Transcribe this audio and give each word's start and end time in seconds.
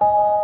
Hallo 0.00 0.37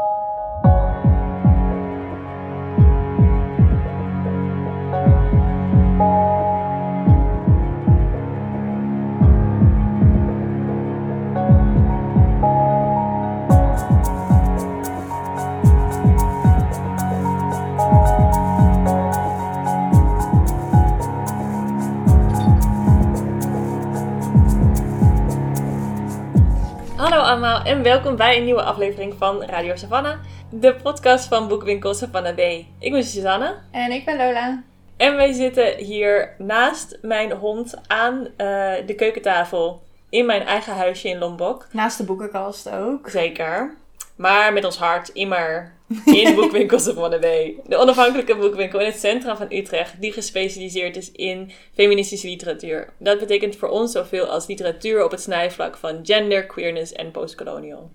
allemaal 27.54 27.72
en 27.72 27.82
welkom 27.82 28.16
bij 28.16 28.36
een 28.36 28.44
nieuwe 28.44 28.62
aflevering 28.62 29.14
van 29.18 29.42
Radio 29.42 29.76
Savannah, 29.76 30.18
de 30.50 30.74
podcast 30.82 31.28
van 31.28 31.48
boekwinkel 31.48 31.94
Savannah 31.94 32.34
B. 32.34 32.38
Ik 32.78 32.92
ben 32.92 33.04
Suzanne 33.04 33.54
En 33.70 33.90
ik 33.90 34.04
ben 34.04 34.16
Lola. 34.16 34.62
en 34.96 35.16
wij 35.16 35.32
zitten 35.32 35.76
hier 35.76 36.34
naast 36.38 36.98
mijn 37.02 37.32
hond 37.32 37.74
aan 37.86 38.26
eh, 38.36 38.72
de 38.86 38.94
keukentafel 38.96 39.82
in 40.08 40.26
mijn 40.26 40.42
eigen 40.42 40.74
huisje 40.76 41.08
in 41.08 41.18
Lombok. 41.18 41.66
Naast 41.70 41.98
de 41.98 42.04
boekenkast 42.04 42.70
ook. 42.70 43.08
Zeker. 43.08 43.76
Maar 44.16 44.52
met 44.52 44.64
ons 44.64 44.76
hart 44.76 45.08
immer 45.08 45.72
in 46.04 46.34
boekwinkel 46.34 46.78
Savannah 46.78 47.20
B. 47.20 47.24
De 47.68 47.76
onafhankelijke 47.76 48.36
boekwinkel 48.36 48.80
in 48.80 48.86
het 48.86 49.00
centrum 49.00 49.36
van 49.36 49.52
Utrecht 49.52 50.00
die 50.00 50.12
gespecialiseerd 50.12 50.96
is 50.96 51.12
in 51.12 51.50
feministische 51.74 52.28
literatuur. 52.28 52.92
Dat 52.98 53.18
betekent 53.18 53.56
voor 53.56 53.68
ons 53.68 53.92
zoveel 53.92 54.26
als 54.26 54.46
literatuur 54.46 55.04
op 55.04 55.10
het 55.10 55.20
snijvlak 55.20 55.76
van 55.76 55.98
gender, 56.02 56.46
queerness 56.46 56.92
en 56.92 57.10
postcolonial. 57.10 57.90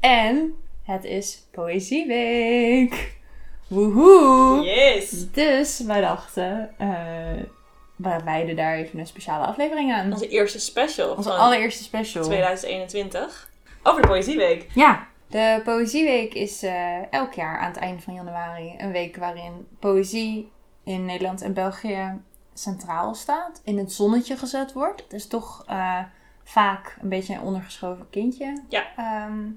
En 0.00 0.54
het 0.82 1.04
is 1.04 1.46
Poëzieweek. 1.50 3.14
Woehoe! 3.68 4.64
Yes! 4.64 5.30
Dus 5.32 5.80
wij 5.86 6.00
dachten, 6.00 6.70
eh 6.78 7.42
wij 7.96 8.20
wijden 8.24 8.56
daar 8.56 8.76
even 8.76 8.98
een 8.98 9.06
speciale 9.06 9.46
aflevering 9.46 9.92
aan. 9.92 10.12
Onze 10.12 10.28
eerste 10.28 10.58
special 10.58 11.14
Onze 11.14 11.30
allereerste 11.30 11.82
special. 11.82 12.24
2021. 12.24 13.50
Over 13.82 14.02
de 14.02 14.08
Poëzieweek. 14.08 14.66
Ja, 14.74 15.06
de 15.32 15.60
Poëzieweek 15.64 16.34
is 16.34 16.62
eh, 16.62 17.12
elk 17.12 17.32
jaar 17.32 17.58
aan 17.58 17.70
het 17.70 17.76
einde 17.80 18.02
van 18.02 18.14
januari 18.14 18.74
een 18.78 18.92
week 18.92 19.16
waarin 19.16 19.66
poëzie 19.78 20.52
in 20.84 21.04
Nederland 21.04 21.42
en 21.42 21.52
België 21.54 22.20
centraal 22.54 23.14
staat. 23.14 23.60
In 23.64 23.78
het 23.78 23.92
zonnetje 23.92 24.36
gezet 24.36 24.72
wordt. 24.72 25.02
Het 25.02 25.12
is 25.12 25.26
toch 25.26 25.64
eh, 25.66 25.98
vaak 26.44 26.96
een 27.00 27.08
beetje 27.08 27.34
een 27.34 27.42
ondergeschoven 27.42 28.10
kindje 28.10 28.62
Ja. 28.68 28.84
ehm, 28.96 29.48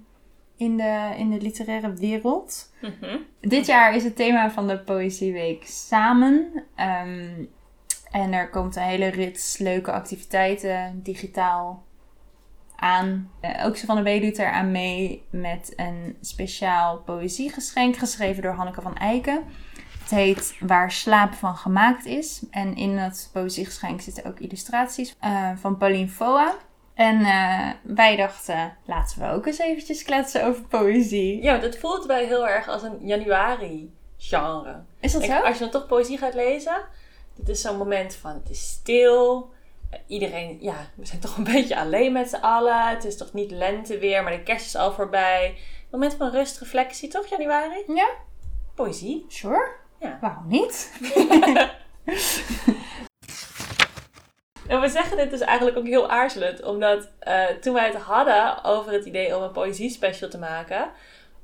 in, 0.58 0.78
de, 0.78 1.14
in 1.18 1.30
de 1.30 1.42
literaire 1.42 1.94
wereld. 1.94 2.74
Mhm. 2.82 3.18
Dit 3.42 3.66
jaar 3.66 3.96
is 3.96 4.04
het 4.04 4.16
thema 4.16 4.52
van 4.52 4.68
de 4.68 4.80
Poëzieweek 4.80 5.66
samen. 5.66 6.64
Ehm, 6.76 7.44
en 8.12 8.34
er 8.34 8.50
komt 8.50 8.76
een 8.76 8.84
hele 8.84 9.08
rits 9.08 9.58
leuke 9.58 9.92
activiteiten 9.92 11.00
digitaal 11.04 11.84
aan. 12.76 13.32
Eh, 13.40 13.66
ook 13.66 13.78
van 13.78 14.04
de 14.04 14.32
B 14.34 14.38
er 14.38 14.52
aan 14.52 14.72
mee 14.72 15.26
met 15.30 15.74
een 15.76 16.18
speciaal 16.22 16.98
poëziegeschenk 16.98 17.96
geschreven 17.96 18.44
door 18.44 18.54
Hanneke 18.54 18.82
van 18.82 18.96
Eiken. 18.96 19.44
Het 20.02 20.10
heet 20.10 20.56
Waar 20.60 20.92
slaap 20.92 21.34
van 21.34 21.56
gemaakt 21.56 22.06
is. 22.06 22.42
En 22.52 22.76
in 22.76 22.96
dat 22.96 23.30
poëziegeschenk 23.34 24.02
zitten 24.02 24.26
ook 24.26 24.40
illustraties 24.40 25.16
eh, 25.20 25.52
van 25.56 25.78
Pauline 25.78 26.08
Foa. 26.08 26.56
En 26.94 27.22
eh, 27.22 27.70
wij 27.82 28.16
dachten, 28.16 28.78
laten 28.86 29.20
we 29.20 29.28
ook 29.28 29.46
eens 29.46 29.60
eventjes 29.60 30.04
kletsen 30.04 30.46
over 30.46 30.64
poëzie. 30.64 31.44
Ja, 31.44 31.52
want 31.52 31.64
het 31.64 31.78
voelt 31.78 32.08
bij 32.08 32.26
heel 32.26 32.48
erg 32.48 32.68
als 32.68 32.84
een 32.84 32.98
januari-genre. 33.02 34.84
Is 35.00 35.12
dat 35.12 35.22
En 35.22 35.28
zo? 35.28 35.40
Als 35.40 35.54
je 35.54 35.64
dan 35.64 35.72
toch 35.72 35.88
poëzie 35.88 36.18
gaat 36.18 36.34
lezen, 36.34 36.82
dit 37.36 37.50
is 37.50 37.62
zo'n 37.62 37.78
moment 37.78 38.16
van 38.16 38.34
het 38.34 38.50
is 38.50 38.70
stil. 38.70 39.54
Iedereen, 40.08 40.58
ja, 40.62 40.76
we 40.96 41.06
zijn 41.06 41.20
toch 41.20 41.38
een 41.38 41.44
beetje 41.54 41.80
alleen 41.80 42.12
met 42.12 42.30
z'n 42.30 42.36
allen. 42.36 42.88
Het 42.88 43.06
is 43.06 43.18
toch 43.18 43.34
niet 43.34 43.52
lente 43.52 43.98
weer, 43.98 44.24
maar 44.24 44.32
de 44.32 44.44
kerst 44.44 44.66
is 44.66 44.76
al 44.76 44.94
voorbij. 44.94 45.58
Moment 45.92 46.14
van 46.14 46.32
rust, 46.32 46.60
reflectie, 46.60 47.10
toch 47.10 47.28
januari? 47.28 47.84
Ja, 47.88 48.10
Poëzie. 48.76 49.26
sure. 49.28 49.72
Ja. 50.00 50.18
Waarom 50.22 50.48
niet? 50.48 50.92
En 54.68 54.82
we 54.82 54.90
zeggen 54.90 55.18
dit 55.18 55.30
dus 55.30 55.40
eigenlijk 55.40 55.78
ook 55.78 55.86
heel 55.86 56.10
aarzelend, 56.10 56.64
omdat 56.64 57.10
eh, 57.20 57.46
toen 57.46 57.74
wij 57.74 57.86
het 57.86 57.96
hadden 57.96 58.64
over 58.64 58.92
het 58.92 59.06
idee 59.06 59.36
om 59.38 59.44
een 59.44 59.52
poëzie-special 59.52 60.30
te 60.30 60.38
maken, 60.38 60.90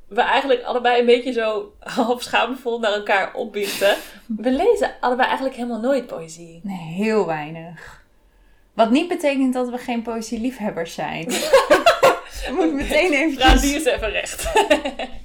we 0.08 0.22
eigenlijk 0.22 0.64
allebei 0.64 1.00
een 1.00 1.06
beetje 1.06 1.32
zo 1.32 1.74
half 1.80 2.22
schaamvol 2.22 2.80
naar 2.80 2.94
elkaar 2.94 3.34
opbiechten. 3.34 3.96
We 4.26 4.52
lezen 4.52 4.92
allebei 5.00 5.28
eigenlijk 5.28 5.58
helemaal 5.58 5.80
nooit 5.80 6.08
poëzie. 6.08 6.60
Nee, 6.64 6.78
heel 6.78 7.26
weinig. 7.26 8.01
Wat 8.74 8.92
niet 8.92 9.08
betekent 9.08 9.54
dat 9.54 9.70
we 9.70 9.78
geen 9.78 10.02
poëzieliefhebbers 10.02 10.94
zijn. 10.94 11.26
Moet 12.56 12.74
meteen 12.74 13.10
Praat 13.10 13.22
eventjes... 13.22 13.62
die 13.62 13.74
eens 13.74 13.86
even 13.86 14.12
recht. 14.12 14.52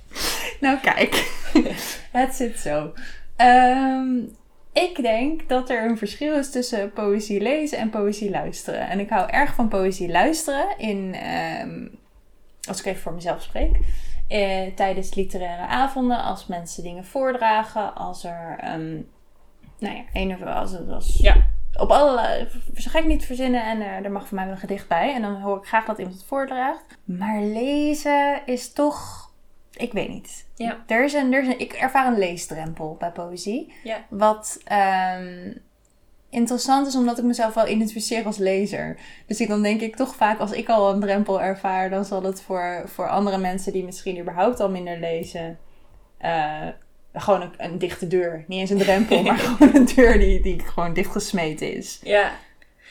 Nou 0.61 0.79
kijk, 0.79 1.31
het 2.13 2.35
zit 2.35 2.59
zo. 2.59 2.93
Ehm, 3.37 4.19
ik 4.73 5.03
denk 5.03 5.49
dat 5.49 5.71
er 5.71 5.85
een 5.85 5.99
verschil 5.99 6.39
is 6.39 6.51
tussen 6.51 6.93
poëzie 6.93 7.41
lezen 7.41 7.79
en 7.79 7.91
poëzie 7.91 8.31
luisteren. 8.31 8.89
En 8.89 9.01
ik 9.01 9.11
hou 9.11 9.31
erg 9.31 9.55
van 9.55 9.69
poëzie 9.69 10.09
luisteren 10.11 10.79
in, 10.79 11.15
ehm, 11.15 11.87
als 12.69 12.79
ik 12.79 12.87
even 12.87 13.03
voor 13.03 13.13
mezelf 13.13 13.43
spreek, 13.43 13.79
eh, 14.29 14.75
tijdens 14.75 15.15
literaire 15.15 15.67
avonden, 15.67 16.23
als 16.23 16.47
mensen 16.47 16.83
dingen 16.83 17.05
voordragen, 17.05 17.95
als 17.95 18.25
er, 18.25 18.57
ehm, 18.61 18.95
nou 19.79 19.97
ja, 19.97 20.05
een 20.13 20.35
of 20.35 20.43
als, 20.43 20.77
als 20.89 21.19
Ja. 21.19 21.55
Op 21.79 21.91
allerlei, 21.91 22.49
zo 22.75 22.91
ga 22.91 22.99
ik 22.99 23.07
niet 23.07 23.25
verzinnen 23.25 23.65
en 23.65 23.81
eh, 23.81 24.05
er 24.05 24.11
mag 24.11 24.27
voor 24.27 24.35
mij 24.37 24.45
wel 24.45 24.55
een 24.55 24.61
gedicht 24.61 24.89
bij. 24.89 25.15
En 25.15 25.23
dan 25.23 25.41
hoor 25.41 25.57
ik 25.57 25.65
graag 25.65 25.85
dat 25.85 25.99
iemand 25.99 26.17
het 26.17 26.27
voordraagt. 26.27 26.85
Maar 27.05 27.43
lezen 27.43 28.41
is 28.47 28.73
toch, 28.73 29.31
ik 29.73 29.93
weet 29.93 30.09
niet. 30.09 30.47
Ja. 30.55 30.85
Er 30.87 31.05
is 31.05 31.13
een, 31.13 31.33
er 31.33 31.43
is 31.43 31.49
een, 31.49 31.61
ik 31.61 31.73
ervaar 31.73 32.07
een 32.07 32.19
leesdrempel 32.19 32.97
bij 32.99 33.11
poëzie. 33.11 33.73
Ja. 33.83 34.05
Wat 34.09 34.61
ehm, 34.65 35.53
interessant 36.31 36.87
is 36.87 36.97
omdat 36.97 37.19
ik 37.19 37.25
mezelf 37.25 37.55
wel 37.55 37.69
identificeer 37.69 38.25
als 38.25 38.39
lezer. 38.39 38.99
Dus 39.27 39.41
ik, 39.41 39.49
dan 39.49 39.63
denk 39.63 39.81
ik 39.81 39.97
toch 39.97 40.15
vaak 40.15 40.39
als 40.39 40.53
ik 40.53 40.69
al 40.69 40.93
een 40.93 41.01
drempel 41.01 41.43
ervaar, 41.43 41.91
dan 41.91 42.05
zal 42.05 42.23
het 42.23 42.43
voor, 42.43 42.83
voor 42.87 43.09
andere 43.09 43.39
mensen 43.39 43.73
die 43.73 43.85
misschien 43.85 44.21
überhaupt 44.21 44.61
al 44.61 44.71
minder 44.71 44.99
lezen. 44.99 45.59
eh, 46.19 46.69
gewoon 47.21 47.43
een, 47.43 47.53
een 47.59 47.79
dichte 47.79 48.07
deur. 48.07 48.45
Niet 48.47 48.61
eens 48.61 48.71
een 48.71 48.79
drempel, 48.79 49.23
maar 49.23 49.39
gewoon 49.39 49.75
een 49.75 49.95
deur 49.95 50.19
die, 50.19 50.41
die 50.41 50.61
gewoon 50.61 50.95
dichtgesmeten 50.95 51.73
is. 51.73 52.01
Ja. 52.03 52.33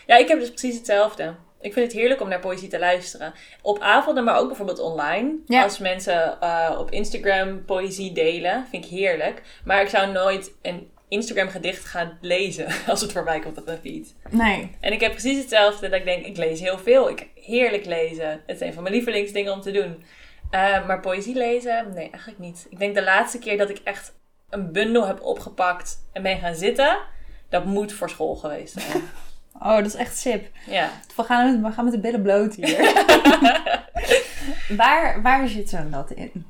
ja, 0.08 0.18
ik 0.18 0.28
heb 0.28 0.40
dus 0.40 0.50
precies 0.50 0.76
hetzelfde. 0.76 1.36
Ik 1.62 1.74
vind 1.74 1.92
het 1.92 1.96
heerlijk 2.02 2.22
om 2.22 2.30
naar 2.30 2.40
poëzie 2.40 2.68
te 2.68 2.80
luisteren. 2.80 3.34
Op 3.62 3.80
avonden, 3.80 4.24
maar 4.24 4.38
ook 4.38 4.48
bijvoorbeeld 4.48 4.80
online. 4.80 5.36
Ja. 5.46 5.64
Als 5.64 5.80
mensen 5.80 6.42
eh, 6.42 6.76
op 6.80 6.92
Instagram 6.92 7.66
poëzie 7.66 8.12
delen, 8.12 8.66
vind 8.70 8.86
ik 8.86 8.92
heerlijk. 8.92 9.42
Maar 9.64 9.82
ik 9.82 9.90
zou 9.90 10.12
nooit 10.12 10.52
een 10.62 10.90
Instagram 11.08 11.50
gedicht 11.50 11.86
gaan 11.86 12.18
lezen 12.22 12.68
als 12.88 13.02
het 13.02 13.12
voorbij 13.12 13.40
komt 13.40 13.58
op 13.58 13.66
mijn 13.66 13.80
feed. 13.82 14.16
Nee. 14.30 14.72
En 14.80 14.94
ik 14.94 15.00
heb 15.00 15.12
precies 15.12 15.38
hetzelfde 15.38 15.90
dat 15.90 16.00
ik 16.00 16.06
denk, 16.06 16.26
ik 16.26 16.38
lees 16.38 16.60
heel 16.60 16.78
veel. 16.78 17.10
Ik 17.10 17.28
heerlijk 17.36 17.86
lezen. 17.86 18.30
Het 18.46 18.62
is 18.62 18.68
een 18.68 18.74
van 18.74 18.84
mijn 18.84 18.96
lievelingsdingen 18.96 19.54
om 19.54 19.62
te 19.62 19.72
doen. 19.72 20.04
Eh, 20.56 20.86
maar 20.88 21.00
poëzie 21.00 21.36
lezen, 21.36 21.94
nee, 21.94 22.10
eigenlijk 22.10 22.40
niet. 22.40 22.68
Ik 22.70 22.80
denk 22.80 22.96
de 22.96 23.04
laatste 23.04 23.40
keer 23.40 23.58
dat 23.58 23.70
ik 23.70 23.78
echt 23.84 24.14
een 24.50 24.72
bundel 24.72 25.08
heb 25.08 25.22
opgepakt 25.22 26.08
en 26.14 26.22
ben 26.24 26.40
gaan 26.40 26.56
zitten, 26.56 26.98
dat 27.50 27.66
moet 27.66 27.94
voor 27.94 28.10
school 28.10 28.36
geweest 28.36 28.82
zijn. 28.82 29.04
Oh, 29.60 29.76
dat 29.76 29.86
is 29.86 29.96
echt 29.96 30.18
sip. 30.18 30.48
ja. 30.68 30.90
We 31.16 31.24
gaan 31.24 31.52
met, 31.52 31.70
we 31.70 31.76
gaan 31.76 31.84
met 31.84 31.94
de 31.94 32.00
billen 32.00 32.22
bloot 32.22 32.56
hier. 32.56 32.94
waar, 34.82 35.22
waar 35.22 35.48
zit 35.48 35.70
zo'n 35.70 35.92
dat 35.92 36.12
in? 36.12 36.48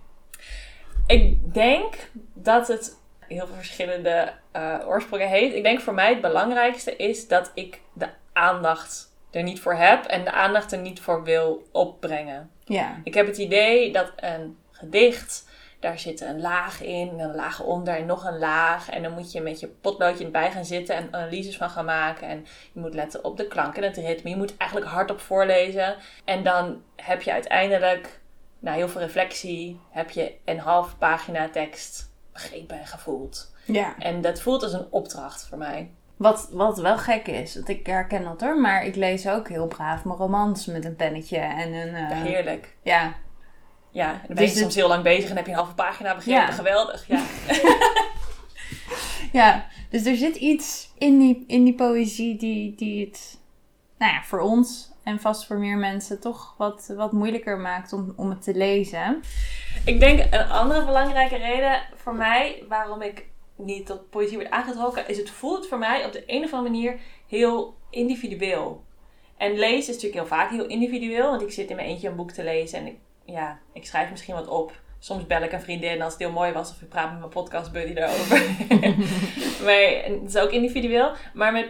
Ik 1.08 1.54
denk 1.54 2.10
dat 2.34 2.68
het 2.68 2.98
heel 3.20 3.46
veel 3.46 3.56
verschillende 3.56 4.34
eh, 4.52 4.76
oorsprongen 4.86 5.28
heeft. 5.28 5.56
Ik 5.56 5.64
denk 5.64 5.80
voor 5.80 5.94
mij 5.94 6.10
het 6.10 6.22
belangrijkste 6.22 6.96
is 6.96 7.28
dat 7.28 7.52
ik 7.54 7.82
de 7.94 8.10
aandacht 8.34 9.14
er 9.32 9.44
niet 9.44 9.60
voor 9.60 9.76
heb 9.76 10.06
en 10.06 10.24
de 10.24 10.32
aandacht 10.32 10.72
er 10.72 10.80
niet 10.80 11.00
voor 11.00 11.24
wil 11.24 11.68
opbrengen. 11.72 12.50
Ja. 12.66 13.02
Ik 13.04 13.14
heb 13.14 13.28
het 13.28 13.38
idee 13.38 13.92
dat 13.92 14.12
een 14.16 14.58
gedicht, 14.72 15.48
daar 15.80 16.00
zit 16.00 16.22
een 16.22 16.42
laag 16.42 16.82
in, 16.82 17.10
en 17.10 17.20
een 17.20 17.36
laag 17.36 17.62
onder 17.62 17.96
en 17.96 18.06
nog 18.06 18.26
een 18.26 18.38
laag. 18.38 18.90
En 18.90 19.04
dan 19.04 19.14
moet 19.14 19.32
je 19.32 19.42
met 19.42 19.60
je 19.60 19.68
potloodje 19.68 20.26
erbij 20.26 20.52
gaan 20.52 20.66
zitten 20.66 20.96
en 20.96 21.08
analyses 21.12 21.58
van 21.58 21.70
gaan 21.70 21.86
maken. 21.86 22.28
En 22.28 22.46
je 22.74 22.80
moet 22.80 22.94
letten 22.94 23.24
op 23.24 23.38
de 23.38 23.48
klank 23.48 23.76
en 23.76 23.84
het 23.84 23.98
ritme. 23.98 24.30
Je 24.30 24.36
moet 24.36 24.58
eigenlijk 24.58 24.92
hardop 24.92 25.20
voorlezen. 25.20 25.96
En 26.26 26.44
dan 26.44 26.82
heb 26.96 27.22
je 27.22 27.32
uiteindelijk, 27.32 28.20
na 28.60 28.74
heel 28.74 28.90
veel 28.90 29.02
reflectie, 29.02 29.80
heb 29.90 30.10
je 30.10 30.36
een 30.46 30.60
half 30.60 30.98
pagina 30.98 31.50
tekst 31.50 32.14
begrepen 32.34 32.80
en 32.80 32.88
gevoeld. 32.88 33.54
ja. 33.66 33.96
En 34.00 34.22
dat 34.22 34.42
voelt 34.42 34.64
als 34.64 34.74
een 34.74 34.88
opdracht 34.92 35.48
voor 35.48 35.58
mij. 35.58 35.92
Wat, 36.18 36.50
wat 36.52 36.78
wel 36.78 36.98
gek 36.98 37.28
is, 37.28 37.56
want 37.56 37.70
ik 37.70 37.86
herken 37.88 38.24
dat 38.24 38.42
hoor, 38.42 38.60
maar 38.62 38.86
ik 38.86 38.96
lees 38.96 39.28
ook 39.28 39.48
heel 39.50 39.68
braaf 39.68 40.06
mijn 40.06 40.18
romans 40.18 40.66
met 40.66 40.86
een 40.86 40.96
pennetje 40.96 41.38
en 41.38 41.74
een... 41.74 41.96
eh, 41.96 42.22
Heerlijk. 42.22 42.76
ja. 42.82 43.14
Ja, 43.92 44.12
en 44.12 44.18
dan 44.28 44.28
ben 44.28 44.36
Dus 44.36 44.46
je 44.48 44.54
dit- 44.54 44.62
soms 44.62 44.76
heel 44.76 44.88
lang 44.88 45.04
bezig 45.04 45.30
en 45.30 45.36
heb 45.36 45.46
je 45.46 45.52
een 45.52 45.58
halve 45.58 45.74
pagina 45.74 46.16
begrepen. 46.16 46.42
Ja. 46.42 46.52
Geweldig, 46.52 47.08
ja. 47.08 47.22
Ja, 49.32 49.66
dus 49.90 50.06
er 50.06 50.16
zit 50.16 50.36
iets 50.36 50.92
in 50.98 51.20
die, 51.20 51.44
in 51.48 51.64
die 51.64 51.76
poëzie 51.76 52.38
die, 52.38 52.76
die 52.76 53.06
het, 53.06 53.40
nou 53.98 54.14
ja, 54.14 54.24
voor 54.24 54.40
ons 54.40 54.92
en 55.04 55.20
vast 55.20 55.46
voor 55.46 55.58
meer 55.58 55.78
mensen 55.78 56.20
toch 56.20 56.56
wat, 56.58 56.94
wat 56.96 57.12
moeilijker 57.12 57.58
maakt 57.58 57.94
om, 57.94 58.14
om 58.16 58.30
het 58.30 58.44
te 58.44 58.54
lezen. 58.56 59.20
Ik 59.86 60.00
denk 60.00 60.34
een 60.34 60.50
andere 60.50 60.86
belangrijke 60.86 61.36
reden 61.38 61.82
voor 61.96 62.16
mij 62.16 62.64
waarom 62.70 63.02
ik 63.02 63.26
niet 63.56 63.86
tot 63.86 64.10
poëzie 64.10 64.38
werd 64.38 64.50
aangetrokken, 64.50 65.08
is 65.08 65.18
het 65.18 65.30
voelt 65.30 65.68
voor 65.68 65.78
mij 65.78 66.06
op 66.06 66.12
de 66.12 66.24
een 66.26 66.44
of 66.44 66.54
andere 66.54 66.72
manier 66.72 67.00
heel 67.28 67.76
individueel. 67.90 68.84
En 69.38 69.60
lezen 69.60 69.78
is 69.78 69.88
natuurlijk 69.88 70.14
heel 70.14 70.26
vaak 70.26 70.50
heel 70.50 70.66
individueel, 70.66 71.30
want 71.30 71.42
ik 71.42 71.52
zit 71.52 71.70
in 71.70 71.76
mijn 71.76 71.88
eentje 71.88 72.08
een 72.08 72.16
boek 72.16 72.32
te 72.32 72.44
lezen 72.44 72.80
en 72.80 72.86
ik, 72.86 72.98
ja, 73.26 73.60
ik 73.74 73.86
schrijf 73.86 74.10
misschien 74.10 74.36
wat 74.36 74.48
op. 74.48 74.84
Soms 75.00 75.28
bel 75.28 75.42
ik 75.42 75.52
een 75.52 75.62
vriendin 75.62 76.02
als 76.02 76.14
het 76.14 76.22
heel 76.22 76.32
mooi 76.32 76.52
was 76.52 76.72
of 76.72 76.82
ik 76.82 76.90
praat 76.90 77.10
met 77.10 77.20
mijn 77.20 77.32
podcast 77.32 77.72
buddy 77.72 77.94
daarover. 77.94 78.38
maar 79.66 80.04
het 80.04 80.28
is 80.28 80.38
ook 80.38 80.52
individueel. 80.52 81.12
Maar 81.34 81.52
met, 81.52 81.68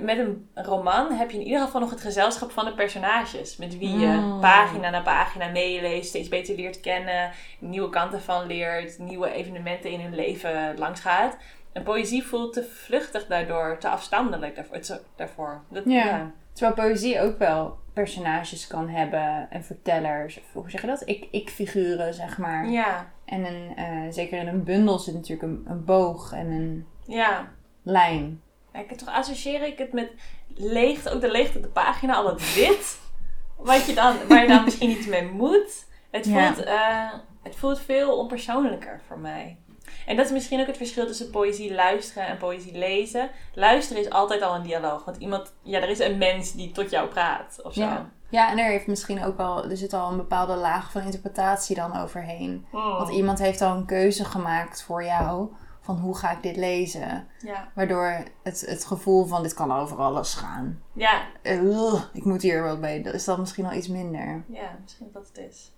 met 0.00 0.18
een 0.18 0.48
roman 0.54 1.12
heb 1.12 1.30
je 1.30 1.38
in 1.38 1.46
ieder 1.46 1.60
geval 1.60 1.80
nog 1.80 1.90
het 1.90 2.00
gezelschap 2.00 2.50
van 2.50 2.64
de 2.64 2.74
personages. 2.74 3.56
Met 3.56 3.78
wie 3.78 3.98
je 3.98 4.06
Mm. 4.06 4.40
pagina 4.40 4.90
na 4.90 5.00
pagina 5.02 5.48
meeleest, 5.50 6.08
steeds 6.08 6.28
beter 6.28 6.56
leert 6.56 6.80
kennen, 6.80 7.30
nieuwe 7.58 7.90
kanten 7.90 8.20
van 8.20 8.46
leert, 8.46 8.98
nieuwe 8.98 9.32
evenementen 9.32 9.90
in 9.90 10.00
hun 10.00 10.14
leven 10.14 10.78
langsgaat. 10.78 11.36
En 11.72 11.82
poëzie 11.82 12.22
voelt 12.26 12.52
te 12.52 12.62
vluchtig 12.64 13.26
daardoor, 13.26 13.76
te 13.78 13.88
afstandelijk 13.88 14.64
daarvoor. 15.16 15.62
Dat, 15.68 15.82
Ja. 15.86 16.04
ja. 16.04 16.30
Terwijl 16.52 16.88
poëzie 16.88 17.20
ook 17.20 17.38
wel 17.38 17.76
personages 17.92 18.66
kan 18.66 18.88
hebben 18.88 19.46
en 19.50 19.64
vertellers, 19.64 20.38
of 20.40 20.52
hoe 20.52 20.70
zeg 20.70 20.80
je 20.80 20.86
dat? 20.86 21.02
Ik- 21.08 21.28
Ik-figuren, 21.30 22.14
zeg 22.14 22.38
maar. 22.38 22.68
Ja, 22.68 23.06
En 23.24 23.44
een, 23.46 23.76
eh, 23.76 24.12
zeker 24.12 24.38
in 24.38 24.46
een 24.48 24.64
bundel 24.64 24.98
zit 24.98 25.14
natuurlijk 25.14 25.42
een, 25.42 25.64
een 25.68 25.84
boog 25.84 26.32
en 26.32 26.46
een 26.50 26.86
ja. 27.06 27.48
lijn. 27.82 28.42
Ja, 28.88 28.96
toch 28.96 29.08
associeer 29.14 29.62
ik 29.66 29.78
het 29.78 29.92
met 29.92 30.10
leegte, 30.54 31.10
ook 31.10 31.20
de 31.20 31.30
leegte 31.30 31.56
op 31.58 31.62
de 31.62 31.70
pagina, 31.70 32.14
al 32.14 32.28
het 32.28 32.54
wit. 32.54 32.98
Wat 33.56 33.86
je 33.86 33.94
dan, 33.94 34.16
waar 34.28 34.42
je 34.42 34.48
dan 34.48 34.64
misschien 34.64 34.90
iets 34.90 35.06
mee 35.06 35.24
moet. 35.24 35.86
Het 36.10 36.26
Ja. 36.26 36.52
voelt, 36.54 36.66
eh, 36.66 37.12
het 37.42 37.56
voelt 37.56 37.80
veel 37.80 38.18
onpersoonlijker 38.18 39.00
voor 39.06 39.18
mij. 39.18 39.56
En 40.06 40.16
dat 40.16 40.26
is 40.26 40.32
misschien 40.32 40.60
ook 40.60 40.66
het 40.66 40.76
verschil 40.76 41.06
tussen 41.06 41.30
poëzie 41.30 41.74
luisteren 41.74 42.26
en 42.28 42.36
poëzie 42.38 42.78
lezen. 42.78 43.30
Luisteren 43.54 44.02
is 44.02 44.10
altijd 44.10 44.42
al 44.42 44.54
een 44.54 44.62
dialoog. 44.62 45.04
Want 45.04 45.16
iemand, 45.16 45.54
ja, 45.62 45.80
er 45.80 45.88
is 45.88 45.98
een 45.98 46.18
mens 46.18 46.52
die 46.52 46.72
tot 46.72 46.90
jou 46.90 47.08
praat 47.08 47.60
of 47.62 47.72
zo. 47.74 47.80
Ja. 47.80 48.10
Ja, 48.30 48.50
en 48.50 48.58
er 48.58 48.70
heeft 48.70 48.86
misschien 48.86 49.24
ook 49.24 49.38
al, 49.38 49.64
er 49.64 49.76
zit 49.76 49.92
al 49.92 50.10
een 50.10 50.16
bepaalde 50.16 50.54
laag 50.54 50.90
van 50.90 51.02
interpretatie 51.02 51.76
dan 51.76 51.96
overheen. 51.96 52.66
Mm. 52.72 52.80
Want 52.96 53.10
iemand 53.10 53.38
heeft 53.38 53.60
al 53.60 53.76
een 53.76 53.86
keuze 53.86 54.24
gemaakt 54.24 54.82
voor 54.82 55.04
jou 55.04 55.48
van 55.88 55.98
hoe 55.98 56.16
ga 56.16 56.32
ik 56.32 56.42
dit 56.42 56.56
lezen. 56.56 57.28
Ja. 57.38 57.70
Waardoor 57.74 58.24
het, 58.42 58.60
het 58.66 58.84
gevoel 58.84 59.24
van 59.26 59.42
dit 59.42 59.54
kan 59.54 59.72
over 59.72 59.96
alles 59.96 60.34
gaan. 60.34 60.82
Ja. 60.92 61.26
Ik 62.12 62.24
moet 62.24 62.42
hier 62.42 62.62
wat 62.62 62.80
bij. 62.80 63.02
Dat 63.02 63.14
is 63.14 63.24
dan 63.24 63.40
misschien 63.40 63.66
al 63.66 63.72
iets 63.72 63.88
minder. 63.88 64.44
ja, 64.48 64.78
misschien 64.82 65.10
dat 65.12 65.28
het 65.28 65.38
is. 65.38 65.72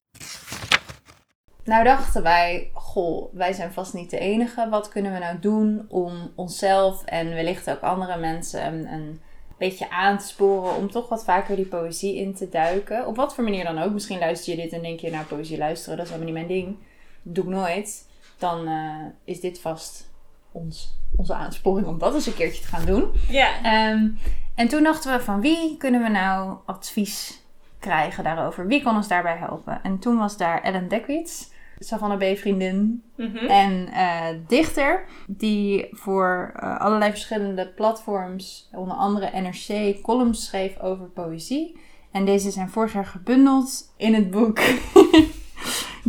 Nou 1.64 1.84
dachten 1.84 2.22
wij, 2.22 2.70
goh, 2.74 3.34
wij 3.34 3.52
zijn 3.52 3.72
vast 3.72 3.94
niet 3.94 4.10
de 4.10 4.18
enige. 4.18 4.68
Wat 4.68 4.88
kunnen 4.88 5.12
we 5.12 5.18
nou 5.18 5.38
doen 5.38 5.86
om 5.88 6.32
onszelf 6.34 7.04
en 7.04 7.28
wellicht 7.28 7.70
ook 7.70 7.80
andere 7.80 8.18
mensen 8.18 8.66
een, 8.66 8.92
een 8.92 9.20
beetje 9.58 9.90
aan 9.90 10.18
te 10.18 10.26
sporen 10.26 10.76
om 10.76 10.90
toch 10.90 11.08
wat 11.08 11.24
vaker 11.24 11.56
die 11.56 11.66
poëzie 11.66 12.16
in 12.16 12.34
te 12.34 12.48
duiken? 12.48 13.06
Op 13.06 13.16
wat 13.16 13.34
voor 13.34 13.44
manier 13.44 13.64
dan 13.64 13.78
ook. 13.78 13.92
Misschien 13.92 14.18
luister 14.18 14.56
je 14.56 14.62
dit 14.62 14.72
en 14.72 14.82
denk 14.82 15.00
je, 15.00 15.10
nou 15.10 15.24
poëzie 15.24 15.58
luisteren, 15.58 15.96
dat 15.96 16.06
is 16.06 16.12
helemaal 16.12 16.32
niet 16.34 16.46
mijn 16.46 16.60
ding. 16.60 16.78
Dat 17.22 17.34
doe 17.34 17.44
ik 17.44 17.50
nooit. 17.50 18.08
Dan 18.40 18.66
eh, 18.66 19.04
is 19.24 19.40
dit 19.40 19.60
vast 19.60 20.10
ons, 20.52 20.98
onze 21.16 21.34
aansporing 21.34 21.86
om 21.86 21.98
dat 21.98 22.14
eens 22.14 22.26
een 22.26 22.34
keertje 22.34 22.62
te 22.62 22.68
gaan 22.68 22.84
doen. 22.86 23.10
Ja. 23.28 23.62
Ehm, 23.62 24.08
en 24.54 24.68
toen 24.68 24.82
dachten 24.82 25.12
we 25.16 25.24
van 25.24 25.40
wie 25.40 25.76
kunnen 25.76 26.02
we 26.02 26.08
nou 26.08 26.56
advies 26.66 27.42
krijgen 27.78 28.24
daarover? 28.24 28.66
Wie 28.66 28.82
kan 28.82 28.96
ons 28.96 29.08
daarbij 29.08 29.36
helpen? 29.36 29.80
En 29.82 29.98
toen 29.98 30.18
was 30.18 30.36
daar 30.36 30.62
Ellen 30.62 30.88
Dekwits, 30.88 31.50
Savannah 31.78 32.18
B. 32.18 32.38
vriendin 32.38 33.02
Mhm. 33.16 33.36
en 33.36 33.88
eh, 33.88 34.26
dichter. 34.46 35.04
Die 35.26 35.88
voor 35.90 36.52
eh, 36.56 36.80
allerlei 36.80 37.10
verschillende 37.10 37.66
platforms, 37.68 38.68
onder 38.72 38.96
andere 38.96 39.40
NRC, 39.40 40.00
columns 40.02 40.46
schreef 40.46 40.78
over 40.78 41.06
poëzie. 41.06 41.78
En 42.12 42.24
deze 42.24 42.50
zijn 42.50 42.68
vorig 42.68 42.92
jaar 42.92 43.06
gebundeld 43.06 43.92
in 43.96 44.14
het 44.14 44.30
boek. 44.30 44.58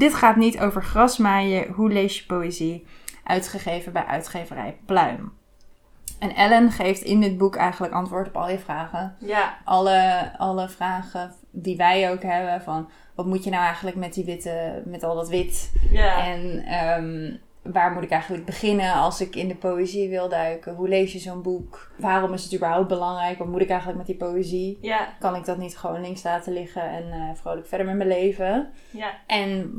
Dit 0.01 0.13
gaat 0.13 0.35
niet 0.35 0.59
over 0.59 0.83
grasmaaien, 0.83 1.71
hoe 1.71 1.91
lees 1.91 2.17
je 2.17 2.25
poëzie? 2.25 2.85
Uitgegeven 3.23 3.93
bij 3.93 4.05
uitgeverij 4.05 4.77
Pluim. 4.85 5.33
En 6.19 6.35
Ellen 6.35 6.71
geeft 6.71 7.01
in 7.01 7.21
dit 7.21 7.37
boek 7.37 7.55
eigenlijk 7.55 7.93
antwoord 7.93 8.27
op 8.27 8.35
al 8.35 8.49
je 8.49 8.59
vragen. 8.59 9.15
Ja. 9.19 9.57
Alle, 9.63 10.31
alle 10.37 10.69
vragen 10.69 11.33
die 11.51 11.77
wij 11.77 12.11
ook 12.11 12.21
hebben 12.21 12.61
van 12.61 12.89
wat 13.15 13.25
moet 13.25 13.43
je 13.43 13.49
nou 13.49 13.63
eigenlijk 13.63 13.95
met 13.95 14.13
die 14.13 14.25
witte, 14.25 14.83
met 14.85 15.03
al 15.03 15.15
dat 15.15 15.29
wit? 15.29 15.71
Ja. 15.91 16.25
En 16.25 16.63
ehm, 16.65 17.35
waar 17.71 17.91
moet 17.91 18.03
ik 18.03 18.09
eigenlijk 18.09 18.45
beginnen 18.45 18.93
als 18.93 19.21
ik 19.21 19.35
in 19.35 19.47
de 19.47 19.55
poëzie 19.55 20.09
wil 20.09 20.29
duiken? 20.29 20.75
Hoe 20.75 20.87
lees 20.87 21.13
je 21.13 21.19
zo'n 21.19 21.41
boek? 21.41 21.91
Waarom 21.97 22.33
is 22.33 22.43
het 22.43 22.55
überhaupt 22.55 22.87
belangrijk? 22.87 23.37
Wat 23.37 23.47
moet 23.47 23.61
ik 23.61 23.69
eigenlijk 23.69 23.97
met 23.97 24.07
die 24.07 24.27
poëzie? 24.27 24.77
Ja. 24.81 25.13
Kan 25.19 25.35
ik 25.35 25.45
dat 25.45 25.57
niet 25.57 25.77
gewoon 25.77 26.01
links 26.01 26.23
laten 26.23 26.53
liggen 26.53 26.89
en 26.89 27.11
eh, 27.11 27.19
vrolijk 27.33 27.67
verder 27.67 27.87
met 27.87 27.95
mijn 27.95 28.09
leven? 28.09 28.69
Ja. 28.89 29.11
En 29.27 29.71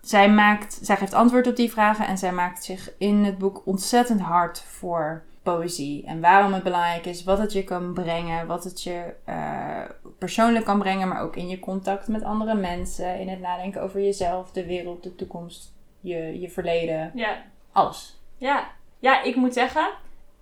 zij, 0.00 0.30
maakt, 0.30 0.78
zij 0.82 0.96
geeft 0.96 1.14
antwoord 1.14 1.46
op 1.46 1.56
die 1.56 1.70
vragen 1.70 2.06
en 2.06 2.18
zij 2.18 2.32
maakt 2.32 2.64
zich 2.64 2.92
in 2.98 3.24
het 3.24 3.38
boek 3.38 3.62
ontzettend 3.64 4.20
hard 4.20 4.62
voor 4.62 5.22
poëzie. 5.42 6.06
En 6.06 6.20
waarom 6.20 6.52
het 6.52 6.62
belangrijk 6.62 7.06
is, 7.06 7.24
wat 7.24 7.38
het 7.38 7.52
je 7.52 7.64
kan 7.64 7.92
brengen, 7.92 8.46
wat 8.46 8.64
het 8.64 8.82
je 8.82 9.14
eh, 9.24 9.82
persoonlijk 10.18 10.64
kan 10.64 10.78
brengen, 10.78 11.08
maar 11.08 11.22
ook 11.22 11.36
in 11.36 11.48
je 11.48 11.58
contact 11.58 12.08
met 12.08 12.22
andere 12.22 12.54
mensen, 12.54 13.18
in 13.18 13.28
het 13.28 13.40
nadenken 13.40 13.82
over 13.82 14.00
jezelf, 14.00 14.50
de 14.50 14.66
wereld, 14.66 15.02
de 15.02 15.14
toekomst, 15.14 15.72
je, 16.00 16.40
je 16.40 16.50
verleden, 16.50 17.10
Ja. 17.14 17.42
alles. 17.72 18.20
Ja. 18.36 18.70
Ja, 18.98 19.22
ik 19.22 19.36
moet 19.36 19.52
zeggen, 19.52 19.88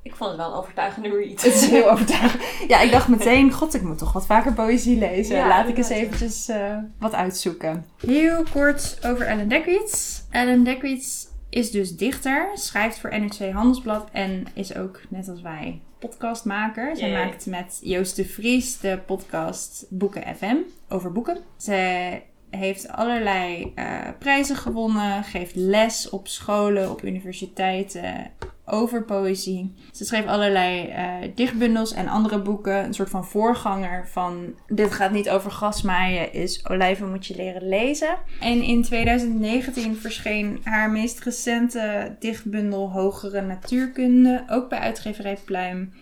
ik 0.03 0.15
vond 0.15 0.31
het 0.31 0.39
wel 0.39 0.51
een 0.53 0.59
overtuigende 0.59 1.09
read. 1.09 1.43
Het 1.43 1.55
is 1.55 1.67
heel 1.71 1.91
overtuigend. 1.93 2.43
Ja, 2.69 2.81
ik 2.81 2.91
dacht 2.91 3.09
meteen, 3.09 3.53
god, 3.53 3.75
ik 3.75 3.83
moet 3.83 3.99
toch 3.99 4.13
wat 4.13 4.27
vaker 4.27 4.53
poëzie 4.53 4.99
lezen. 4.99 5.37
Ja, 5.37 5.49
Laat 5.49 5.69
ik 5.69 5.77
eens 5.77 5.89
eventjes 5.89 6.49
eh, 6.49 6.77
wat 6.99 7.15
uitzoeken. 7.15 7.87
Heel 8.07 8.43
kort 8.53 8.99
over 9.07 9.27
Ellen 9.27 9.49
Dekwits. 9.49 10.23
Ellen 10.31 10.65
Dekwits 10.65 11.27
is 11.51 11.71
dus 11.71 11.97
dichter, 11.97 12.51
schrijft 12.55 12.99
voor 12.99 13.19
NRC 13.21 13.53
Handelsblad 13.53 14.09
en 14.13 14.47
is 14.55 14.77
ook, 14.77 15.01
net 15.09 15.29
als 15.29 15.41
wij, 15.41 15.81
podcastmaker. 15.99 16.97
Zij 16.97 17.13
maakt 17.13 17.47
met 17.47 17.79
Joost 17.83 18.17
de 18.17 18.25
Vries 18.25 18.79
de 18.79 18.99
podcast 19.07 19.87
Boeken 19.89 20.37
FM 20.37 20.57
over 20.89 21.13
boeken. 21.13 21.39
Ze 21.57 22.21
heeft 22.51 22.89
allerlei 22.89 23.73
eh, 23.75 24.09
prijzen 24.19 24.57
gewonnen, 24.57 25.25
geeft 25.25 25.55
les 25.55 26.09
op 26.09 26.29
scholen, 26.29 26.91
op 26.91 27.03
universiteiten 27.03 28.31
over 28.71 29.05
poëzie. 29.05 29.75
Ze 29.93 30.05
schreef 30.05 30.27
allerlei 30.27 30.89
eh, 30.89 31.15
dichtbundels 31.35 31.93
en 31.93 32.09
andere 32.09 32.43
boeken. 32.43 32.85
Een 32.85 32.95
soort 32.95 33.11
van 33.11 33.25
voorganger 33.25 34.09
van 34.09 34.55
Dit 34.67 34.93
gaat 34.93 35.11
niet 35.11 35.31
over 35.31 35.51
grasmaaien 35.51 36.33
is 36.33 36.69
Olijven 36.69 37.11
moet 37.11 37.27
je 37.27 37.37
leren 37.37 37.69
lezen. 37.69 38.19
En 38.41 38.63
in 38.63 38.83
2019 38.83 39.97
verscheen 39.97 40.61
haar 40.65 40.91
meest 40.91 41.21
recente 41.21 42.17
dichtbundel 42.19 42.91
Hogere 42.91 43.41
Natuurkunde. 43.41 44.45
Ook 44.49 44.69
bij 44.69 44.79
uitgeverij 44.79 45.39
Pluim. 45.45 45.93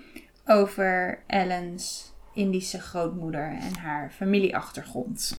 Over 0.47 1.23
Ellen's 1.27 2.15
Indische 2.35 2.81
grootmoeder 2.81 3.59
en 3.61 3.77
haar 3.79 4.11
familieachtergrond. 4.11 5.35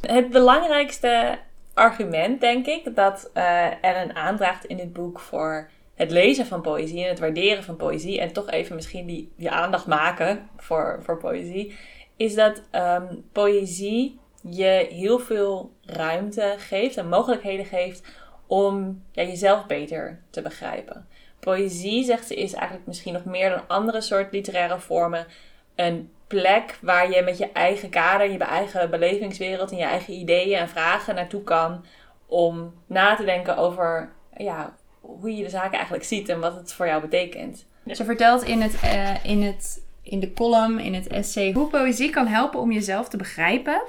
Het 0.00 0.30
belangrijkste 0.30 1.38
argument, 1.74 2.40
denk 2.40 2.66
ik, 2.66 2.94
dat 2.94 3.30
eh, 3.32 3.84
Ellen 3.84 4.14
aandraagt 4.14 4.64
in 4.64 4.76
dit 4.76 4.92
boek 4.92 5.20
voor 5.20 5.70
het 5.94 6.10
lezen 6.10 6.46
van 6.46 6.60
poëzie 6.60 7.02
en 7.02 7.08
het 7.08 7.18
waarderen 7.18 7.64
van 7.64 7.76
poëzie 7.76 8.20
en 8.20 8.32
toch 8.32 8.50
even 8.50 8.74
misschien 8.74 9.06
die, 9.06 9.32
die 9.36 9.50
aandacht 9.50 9.86
maken 9.86 10.48
voor, 10.56 10.98
voor 11.02 11.18
poëzie, 11.18 11.74
is 12.16 12.34
dat 12.34 12.62
ehm, 12.70 13.14
poëzie 13.32 14.18
je 14.42 14.86
heel 14.90 15.18
veel 15.18 15.72
ruimte 15.84 16.54
geeft 16.58 16.96
en 16.96 17.08
mogelijkheden 17.08 17.66
geeft 17.66 18.02
om 18.46 19.02
ja, 19.12 19.22
jezelf 19.22 19.66
beter 19.66 20.20
te 20.30 20.42
begrijpen. 20.42 21.08
Poëzie, 21.40 22.04
zegt 22.04 22.26
ze, 22.26 22.34
is 22.34 22.52
eigenlijk 22.52 22.86
misschien 22.86 23.12
nog 23.12 23.24
meer 23.24 23.50
dan 23.50 23.68
andere 23.68 24.00
soort 24.00 24.32
literaire 24.32 24.78
vormen 24.78 25.26
een 25.74 26.10
plek 26.28 26.78
waar 26.82 27.10
je 27.10 27.22
met 27.22 27.38
je 27.38 27.52
eigen 27.52 27.88
kader, 27.88 28.30
je 28.30 28.38
eigen 28.38 28.90
belevingswereld 28.90 29.70
en 29.70 29.76
je 29.76 29.84
eigen 29.84 30.14
ideeën 30.14 30.58
en 30.58 30.68
vragen 30.68 31.14
naartoe 31.14 31.42
kan 31.42 31.84
om 32.26 32.74
na 32.86 33.16
te 33.16 33.24
denken 33.24 33.56
over 33.56 34.12
ja, 34.36 34.74
hoe 35.00 35.36
je 35.36 35.42
de 35.42 35.50
zaken 35.50 35.72
eigenlijk 35.72 36.04
ziet 36.04 36.28
en 36.28 36.40
wat 36.40 36.54
het 36.54 36.72
voor 36.72 36.86
jou 36.86 37.00
betekent. 37.00 37.66
Ze 37.92 38.04
vertelt 38.04 38.42
in, 38.42 38.60
het, 38.60 38.80
eh, 38.80 39.24
in, 39.24 39.42
het, 39.42 39.82
in 40.02 40.20
de 40.20 40.32
column, 40.32 40.78
in 40.78 40.94
het 40.94 41.06
essay, 41.06 41.52
hoe 41.52 41.68
poëzie 41.68 42.10
kan 42.10 42.26
helpen 42.26 42.60
om 42.60 42.72
jezelf 42.72 43.08
te 43.08 43.16
begrijpen. 43.16 43.82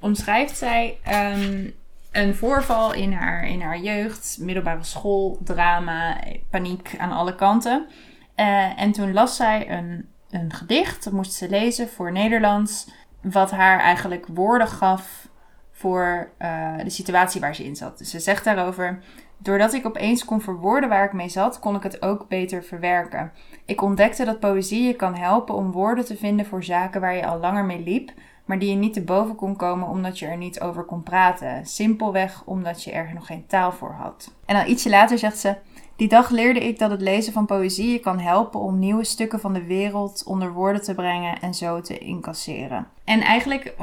Omschrijft 0.00 0.56
zij, 0.56 0.98
ehm, 1.04 1.70
een 2.12 2.34
voorval 2.34 2.92
in 2.92 3.12
haar, 3.12 3.48
in 3.48 3.60
haar 3.60 3.78
jeugd, 3.78 4.38
middelbare 4.40 4.84
school, 4.84 5.38
drama, 5.44 6.20
paniek 6.50 6.94
aan 6.98 7.12
alle 7.12 7.34
kanten. 7.34 7.86
Eh, 8.34 8.80
en 8.80 8.92
toen 8.92 9.12
las 9.12 9.36
zij 9.36 9.70
een, 9.70 10.08
een 10.30 10.52
gedicht, 10.52 11.04
dat 11.04 11.12
moest 11.12 11.32
ze 11.32 11.48
lezen 11.48 11.88
voor 11.88 12.12
Nederlands, 12.12 12.88
wat 13.22 13.50
haar 13.50 13.78
eigenlijk 13.78 14.26
woorden 14.26 14.68
gaf 14.68 15.28
voor 15.72 16.30
eh, 16.38 16.76
de 16.82 16.90
situatie 16.90 17.40
waar 17.40 17.54
ze 17.54 17.64
in 17.64 17.76
zat. 17.76 17.98
Dus 17.98 18.10
ze 18.10 18.20
zegt 18.20 18.44
daarover: 18.44 18.98
Doordat 19.38 19.72
ik 19.72 19.86
opeens 19.86 20.24
kon 20.24 20.40
verwoorden 20.40 20.88
waar 20.88 21.04
ik 21.04 21.12
mee 21.12 21.28
zat, 21.28 21.58
kon 21.58 21.76
ik 21.76 21.82
het 21.82 22.02
ook 22.02 22.28
beter 22.28 22.62
verwerken. 22.62 23.32
Ik 23.64 23.82
ontdekte 23.82 24.24
dat 24.24 24.40
poëzie 24.40 24.82
je 24.82 24.94
kan 24.94 25.14
helpen 25.14 25.54
om 25.54 25.72
woorden 25.72 26.04
te 26.04 26.16
vinden 26.16 26.46
voor 26.46 26.64
zaken 26.64 27.00
waar 27.00 27.16
je 27.16 27.26
al 27.26 27.38
langer 27.38 27.64
mee 27.64 27.82
liep, 27.82 28.12
maar 28.44 28.58
die 28.58 28.70
je 28.70 28.76
niet 28.76 28.92
te 28.92 29.02
boven 29.02 29.34
kon 29.34 29.56
komen 29.56 29.88
omdat 29.88 30.18
je 30.18 30.26
er 30.26 30.36
niet 30.36 30.60
over 30.60 30.84
kon 30.84 31.02
praten. 31.02 31.66
Simpelweg 31.66 32.42
omdat 32.44 32.84
je 32.84 32.92
er 32.92 33.10
nog 33.14 33.26
geen 33.26 33.46
taal 33.46 33.72
voor 33.72 33.92
had. 33.92 34.34
En 34.46 34.56
dan 34.56 34.66
ietsje 34.66 34.90
later 34.90 35.18
zegt 35.18 35.38
ze: 35.38 35.56
Die 35.96 36.08
dag 36.08 36.30
leerde 36.30 36.60
ik 36.60 36.78
dat 36.78 36.90
het 36.90 37.00
lezen 37.00 37.32
van 37.32 37.46
poëzie 37.46 37.92
je 37.92 37.98
kan 37.98 38.18
helpen 38.18 38.60
om 38.60 38.78
nieuwe 38.78 39.04
stukken 39.04 39.40
van 39.40 39.52
de 39.52 39.64
wereld 39.64 40.24
onder 40.26 40.52
woorden 40.52 40.82
te 40.82 40.94
brengen 40.94 41.40
en 41.40 41.54
zo 41.54 41.80
te 41.80 41.98
incasseren. 41.98 42.88
En 43.04 43.20
eigenlijk 43.20 43.74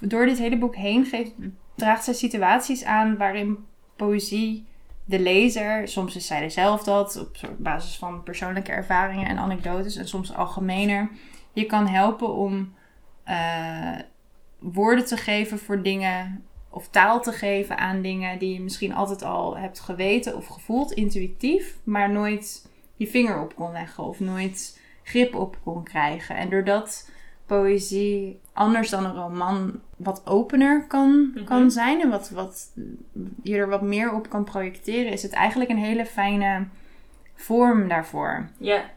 door 0.00 0.26
dit 0.26 0.38
hele 0.38 0.58
boek 0.58 0.76
heen 0.76 1.04
geeft, 1.04 1.32
draagt 1.74 2.04
zij 2.04 2.14
situaties 2.14 2.84
aan 2.84 3.16
waarin 3.16 3.58
poëzie 3.96 4.66
de 5.04 5.20
lezer, 5.20 5.88
soms 5.88 6.16
is 6.16 6.26
zij 6.26 6.50
zelf 6.50 6.82
dat, 6.82 7.18
op 7.20 7.56
basis 7.58 7.98
van 7.98 8.22
persoonlijke 8.22 8.72
ervaringen 8.72 9.28
en 9.28 9.38
anekdotes 9.38 9.96
en 9.96 10.08
soms 10.08 10.34
algemener, 10.34 11.10
je 11.52 11.64
kan 11.64 11.86
helpen 11.86 12.34
om 12.34 12.74
uh, 13.28 13.98
woorden 14.58 15.06
te 15.06 15.16
geven 15.16 15.58
voor 15.58 15.82
dingen 15.82 16.44
of 16.72 16.88
taal 16.88 17.20
te 17.20 17.32
geven 17.32 17.78
aan 17.78 18.02
dingen 18.02 18.38
die 18.38 18.54
je 18.54 18.60
misschien 18.60 18.94
altijd 18.94 19.22
al 19.22 19.56
hebt 19.56 19.80
geweten 19.80 20.36
of 20.36 20.46
gevoeld, 20.46 20.92
intuïtief, 20.92 21.76
maar 21.84 22.10
nooit 22.10 22.68
je 22.96 23.06
vinger 23.06 23.40
op 23.40 23.54
kon 23.54 23.72
leggen 23.72 24.04
of 24.04 24.20
nooit 24.20 24.80
grip 25.02 25.34
op 25.34 25.56
kon 25.64 25.84
krijgen. 25.84 26.36
En 26.36 26.50
doordat 26.50 27.10
poëzie 27.46 28.40
anders 28.52 28.90
dan 28.90 29.04
een 29.04 29.14
roman 29.14 29.80
wat 29.96 30.22
opener 30.24 30.86
kan, 30.86 31.30
mhm. 31.34 31.44
kan 31.44 31.70
zijn 31.70 32.00
en 32.00 32.10
wat, 32.10 32.30
wat 32.30 32.72
je 33.42 33.56
er 33.56 33.68
wat 33.68 33.82
meer 33.82 34.12
op 34.12 34.28
kan 34.28 34.44
projecteren, 34.44 35.12
is 35.12 35.22
het 35.22 35.32
eigenlijk 35.32 35.70
een 35.70 35.78
hele 35.78 36.06
fijne 36.06 36.66
vorm 37.34 37.88
daarvoor. 37.88 38.48
Ja, 38.58 38.90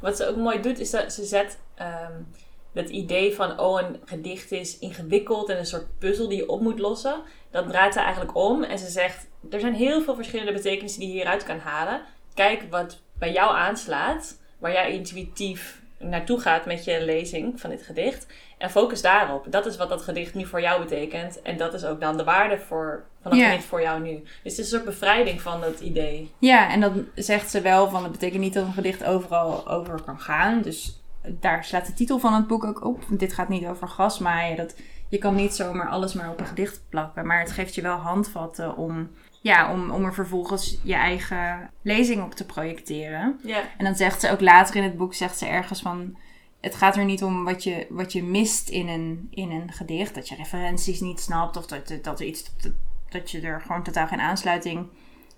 wat 0.00 0.16
ze 0.16 0.28
ook 0.28 0.36
mooi 0.36 0.60
doet, 0.60 0.78
is 0.78 0.90
dat 0.90 1.12
ze 1.12 1.24
zet 1.24 1.58
um, 1.80 2.26
dat 2.72 2.88
idee 2.88 3.34
van, 3.34 3.60
oh, 3.60 3.80
een 3.80 4.00
gedicht 4.04 4.52
is 4.52 4.78
ingewikkeld 4.78 5.48
en 5.48 5.58
een 5.58 5.66
soort 5.66 5.98
puzzel 5.98 6.28
die 6.28 6.38
je 6.38 6.48
op 6.48 6.60
moet 6.60 6.78
lossen. 6.78 7.22
Dat 7.50 7.68
draait 7.68 7.92
ze 7.92 8.00
eigenlijk 8.00 8.36
om 8.36 8.62
en 8.62 8.78
ze 8.78 8.90
zegt, 8.90 9.26
er 9.50 9.60
zijn 9.60 9.74
heel 9.74 10.02
veel 10.02 10.14
verschillende 10.14 10.52
betekenissen 10.52 11.00
die 11.00 11.08
je 11.08 11.14
hieruit 11.14 11.44
kan 11.44 11.58
halen. 11.58 12.00
Kijk 12.34 12.62
wat 12.70 13.00
bij 13.18 13.32
jou 13.32 13.54
aanslaat, 13.54 14.38
waar 14.58 14.72
jij 14.72 14.92
intuïtief 14.92 15.80
naartoe 15.98 16.40
gaat 16.40 16.66
met 16.66 16.84
je 16.84 17.04
lezing 17.04 17.60
van 17.60 17.70
dit 17.70 17.82
gedicht. 17.82 18.26
En 18.58 18.70
focus 18.70 19.02
daarop. 19.02 19.46
Dat 19.48 19.66
is 19.66 19.76
wat 19.76 19.88
dat 19.88 20.02
gedicht 20.02 20.34
nu 20.34 20.46
voor 20.46 20.60
jou 20.60 20.82
betekent. 20.82 21.42
En 21.42 21.56
dat 21.56 21.74
is 21.74 21.84
ook 21.84 22.00
dan 22.00 22.16
de 22.16 22.24
waarde 22.24 22.58
voor, 22.58 23.04
van 23.22 23.30
dat 23.30 23.40
gedicht 23.40 23.64
voor 23.64 23.82
jou 23.82 24.00
nu. 24.00 24.20
Dus 24.22 24.32
het 24.42 24.52
is 24.52 24.58
een 24.58 24.64
soort 24.64 24.84
bevrijding 24.84 25.40
van 25.40 25.60
dat 25.60 25.80
idee. 25.80 26.30
Ja, 26.38 26.70
en 26.70 26.80
dan 26.80 27.06
zegt 27.14 27.50
ze 27.50 27.60
wel 27.60 27.88
van 27.88 28.02
het 28.02 28.12
betekent 28.12 28.40
niet 28.40 28.54
dat 28.54 28.66
een 28.66 28.72
gedicht 28.72 29.04
overal 29.04 29.68
over 29.68 30.02
kan 30.02 30.20
gaan. 30.20 30.62
Dus 30.62 31.01
daar 31.28 31.64
slaat 31.64 31.86
de 31.86 31.94
titel 31.94 32.18
van 32.18 32.34
het 32.34 32.46
boek 32.46 32.64
ook 32.64 32.84
op. 32.84 33.04
Dit 33.08 33.32
gaat 33.32 33.48
niet 33.48 33.66
over 33.66 33.88
gasmaaien. 33.88 34.56
Dat, 34.56 34.76
je 35.08 35.18
kan 35.18 35.34
niet 35.34 35.54
zomaar 35.54 35.88
alles 35.88 36.14
maar 36.14 36.30
op 36.30 36.40
een 36.40 36.46
gedicht 36.46 36.84
plakken. 36.88 37.26
Maar 37.26 37.40
het 37.40 37.50
geeft 37.50 37.74
je 37.74 37.82
wel 37.82 37.96
handvatten 37.96 38.76
om, 38.76 39.10
ja, 39.40 39.72
om, 39.72 39.90
om 39.90 40.04
er 40.04 40.14
vervolgens 40.14 40.78
je 40.82 40.94
eigen 40.94 41.70
lezing 41.82 42.22
op 42.22 42.34
te 42.34 42.46
projecteren. 42.46 43.40
Ja. 43.42 43.60
En 43.78 43.84
dan 43.84 43.94
zegt 43.94 44.20
ze 44.20 44.30
ook 44.30 44.40
later 44.40 44.76
in 44.76 44.82
het 44.82 44.96
boek, 44.96 45.14
zegt 45.14 45.38
ze 45.38 45.46
ergens 45.46 45.82
van... 45.82 46.16
Het 46.60 46.74
gaat 46.74 46.96
er 46.96 47.04
niet 47.04 47.22
om 47.22 47.44
wat 47.44 47.64
je, 47.64 47.86
wat 47.90 48.12
je 48.12 48.22
mist 48.22 48.68
in 48.68 48.88
een, 48.88 49.28
in 49.30 49.50
een 49.50 49.72
gedicht. 49.72 50.14
Dat 50.14 50.28
je 50.28 50.34
referenties 50.34 51.00
niet 51.00 51.20
snapt 51.20 51.56
of 51.56 51.66
dat, 51.66 51.98
dat 52.02 52.20
er 52.20 52.26
iets... 52.26 52.44
Dat, 52.62 52.72
dat 53.08 53.30
je 53.30 53.40
er 53.40 53.60
gewoon 53.60 53.82
totaal 53.82 54.06
geen 54.06 54.20
aansluiting 54.20 54.88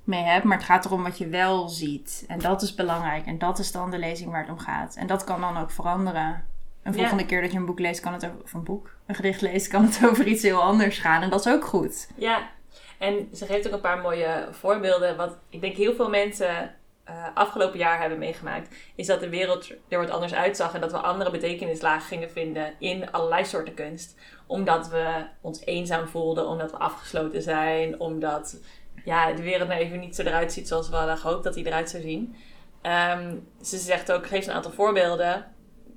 mee 0.05 0.23
hebt. 0.23 0.45
Maar 0.45 0.57
het 0.57 0.67
gaat 0.67 0.85
erom 0.85 1.03
wat 1.03 1.19
je 1.19 1.27
wel 1.27 1.69
ziet. 1.69 2.25
En 2.29 2.39
dat 2.39 2.63
is 2.63 2.75
belangrijk. 2.75 3.27
En 3.27 3.39
dat 3.39 3.59
is 3.59 3.73
dan 3.73 3.91
de 3.91 3.99
lezing 3.99 4.31
waar 4.31 4.41
het 4.41 4.51
om 4.51 4.59
gaat. 4.59 4.97
En 4.97 5.07
dat 5.07 5.25
kan 5.25 5.41
dan 5.41 5.57
ook 5.57 5.71
veranderen. 5.71 6.45
Een 6.83 6.95
volgende 6.95 7.27
keer 7.27 7.41
dat 7.43 7.53
je 7.53 7.59
een 7.59 7.65
boek 7.65 7.79
leest, 7.79 8.01
kan 8.01 8.13
het 8.13 8.25
over, 8.25 8.43
of 8.43 8.53
een 8.53 8.65
boek, 8.65 8.97
een 9.07 9.15
gedicht 9.15 9.41
leest, 9.41 9.69
kan 9.69 9.85
het 9.85 10.01
over 10.11 10.27
iets 10.27 10.43
heel 10.43 10.63
anders 10.63 10.99
gaan. 10.99 11.23
En 11.23 11.31
dat 11.31 11.47
is 11.47 11.53
ook 11.53 11.65
goed. 11.65 12.09
Ja, 12.15 12.51
en 12.99 13.29
ze 13.35 13.47
geeft 13.47 13.67
ook 13.67 13.73
een 13.73 13.81
paar 13.81 14.01
mooie 14.01 14.49
voorbeelden. 14.51 15.17
Wat 15.17 15.37
ik 15.49 15.61
denk 15.61 15.77
heel 15.77 15.95
veel 15.95 16.09
mensen 16.09 16.75
uh, 17.09 17.27
afgelopen 17.35 17.79
jaar 17.79 18.01
hebben 18.01 18.19
meegemaakt, 18.19 18.75
is 18.95 19.07
dat 19.07 19.21
de 19.21 19.29
wereld 19.29 19.71
er 19.89 19.99
wat 19.99 20.11
anders 20.11 20.35
uitzag 20.35 20.75
en 20.75 20.81
dat 20.81 20.93
we 20.93 20.99
andere 20.99 21.31
betekenislagen 21.31 22.09
gingen 22.09 22.31
vinden 22.31 22.75
in 22.79 23.13
allerlei 23.13 23.45
soorten 23.45 23.75
kunst. 23.75 24.19
Omdat 24.47 24.89
we 24.89 25.27
ons 25.41 25.65
eenzaam 25.65 26.09
voelden, 26.09 26.47
omdat 26.47 26.71
we 26.71 26.79
afgesloten 26.79 27.43
zijn, 27.43 28.01
omdat 28.01 28.61
ja, 29.05 29.33
de 29.33 29.43
wereld 29.43 29.69
nou 29.69 29.81
even 29.81 30.01
niet 30.01 30.15
zo 30.17 30.23
eruit 30.23 30.53
ziet 30.53 30.69
zoals 30.69 30.89
we 30.89 30.97
hadden 30.97 31.19
gehoopt 31.19 31.45
dat 31.45 31.55
hij 31.55 31.65
eruit 31.65 31.91
zou 31.91 32.03
zien. 32.03 32.35
Ehm, 32.83 33.37
ze 33.63 33.79
zegt 33.79 34.13
ook, 34.13 34.27
geeft 34.27 34.47
een 34.47 34.55
aantal 34.55 34.71
voorbeelden. 34.73 35.47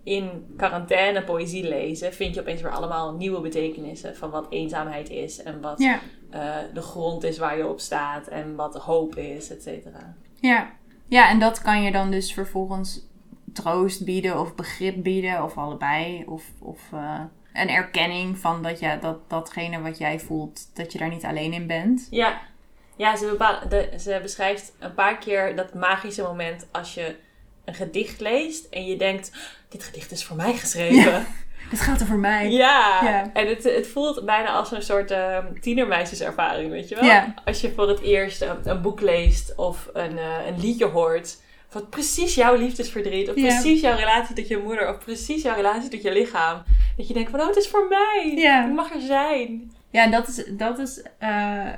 In 0.04 0.54
quarantaine 0.58 1.24
poëzie 1.24 1.68
lezen 1.68 2.14
vind 2.14 2.36
je 2.36 2.42
opeens 2.42 2.62
weer 2.62 2.72
allemaal 2.72 3.14
nieuwe 3.14 3.42
betekenissen 3.42 4.16
van 4.16 4.30
wat 4.30 4.48
eenzaamheid 4.50 5.10
is 5.10 5.44
en 5.44 5.62
wat 5.62 5.80
eh, 5.80 6.56
de 6.74 6.82
grond 6.82 7.24
is 7.24 7.38
waar 7.38 7.58
je 7.58 7.68
op 7.68 7.80
staat 7.80 8.28
en 8.28 8.56
wat 8.56 8.76
hoop 8.76 9.16
is, 9.16 9.50
et 9.50 9.64
cetera. 9.64 10.16
Ja. 10.40 10.72
ja, 11.08 11.30
en 11.30 11.40
dat 11.40 11.62
kan 11.62 11.82
je 11.82 11.92
dan 11.92 12.12
dus 12.12 12.34
vervolgens 12.34 13.08
troost 13.54 14.06
bieden 14.06 14.40
of 14.40 14.56
begrip 14.56 15.04
bieden 15.04 15.44
of 15.44 15.58
allebei. 15.58 16.24
Of, 16.28 16.44
of 16.60 16.80
uh, 16.94 17.22
een 17.54 17.70
erkenning 17.70 18.38
van 18.38 18.64
dat, 18.64 18.80
ja, 18.80 18.96
dat 18.96 19.30
datgene 19.30 19.82
wat 19.82 19.98
jij 19.98 20.20
voelt, 20.20 20.76
dat 20.76 20.92
je 20.92 20.98
daar 20.98 21.10
niet 21.10 21.26
alleen 21.26 21.54
in 21.54 21.68
bent. 21.68 22.08
Ja, 22.10 22.42
ja, 22.98 23.16
ze, 23.16 23.58
de, 23.70 23.90
ze 24.00 24.20
beschrijft 24.22 24.74
een 24.80 24.94
paar 24.94 25.18
keer 25.18 25.56
dat 25.56 25.74
magische 25.74 26.22
moment 26.22 26.68
als 26.72 26.94
je 26.94 27.16
een 27.66 27.74
gedicht 27.74 28.20
leest 28.20 28.68
en 28.70 28.86
je 28.86 28.98
denkt: 28.98 29.32
dit 29.70 29.84
gedicht 29.84 30.12
is 30.12 30.26
voor 30.26 30.36
mij 30.36 30.54
geschreven. 30.54 31.12
Ja, 31.12 31.26
dit 31.72 31.80
gaat 31.80 32.00
er 32.00 32.08
voor 32.08 32.18
mij. 32.18 32.52
Ja, 32.52 33.00
ja. 33.04 33.30
en 33.34 33.48
het, 33.48 33.64
het 33.64 33.88
voelt 33.88 34.26
bijna 34.26 34.50
als 34.50 34.72
een 34.72 34.82
soort 34.82 35.12
uh, 35.12 35.38
tienermeisjeservaring, 35.62 36.72
weet 36.72 36.90
je 36.90 36.96
wel? 36.96 37.04
Ja. 37.04 37.34
Als 37.46 37.62
je 37.62 37.72
voor 37.72 37.88
het 37.88 38.02
eerst 38.02 38.46
een, 38.64 38.82
boek 38.82 39.02
leest 39.02 39.56
of 39.56 39.90
een, 39.94 40.14
uh, 40.14 40.48
een 40.48 40.60
liedje 40.60 40.86
hoort. 40.86 41.46
Wat 41.72 41.90
precies 41.90 42.36
jouw 42.36 42.56
liefdesverdriet, 42.56 43.28
of 43.30 43.34
precies 43.34 43.82
jouw 43.82 43.96
relatie 43.96 44.36
tot 44.36 44.48
je 44.48 44.58
moeder, 44.58 44.90
of 44.90 44.98
precies 44.98 45.42
jouw 45.42 45.56
relatie 45.56 45.90
tot 45.90 46.02
je 46.02 46.12
lichaam. 46.12 46.64
Dat 46.98 47.08
je 47.08 47.14
denkt 47.14 47.32
van, 47.32 47.40
oh, 47.40 47.48
het 47.48 47.56
is 47.56 47.68
voor 47.68 47.88
mij. 47.88 48.32
Ik 48.66 48.74
mag 48.74 48.94
er 48.94 49.02
zijn. 49.02 49.72
Ja, 49.90 50.04
en 50.04 50.12
dat 50.12 50.28
is, 50.28 50.44
dat 50.48 50.80
is 50.80 51.02
uh, 51.24 51.70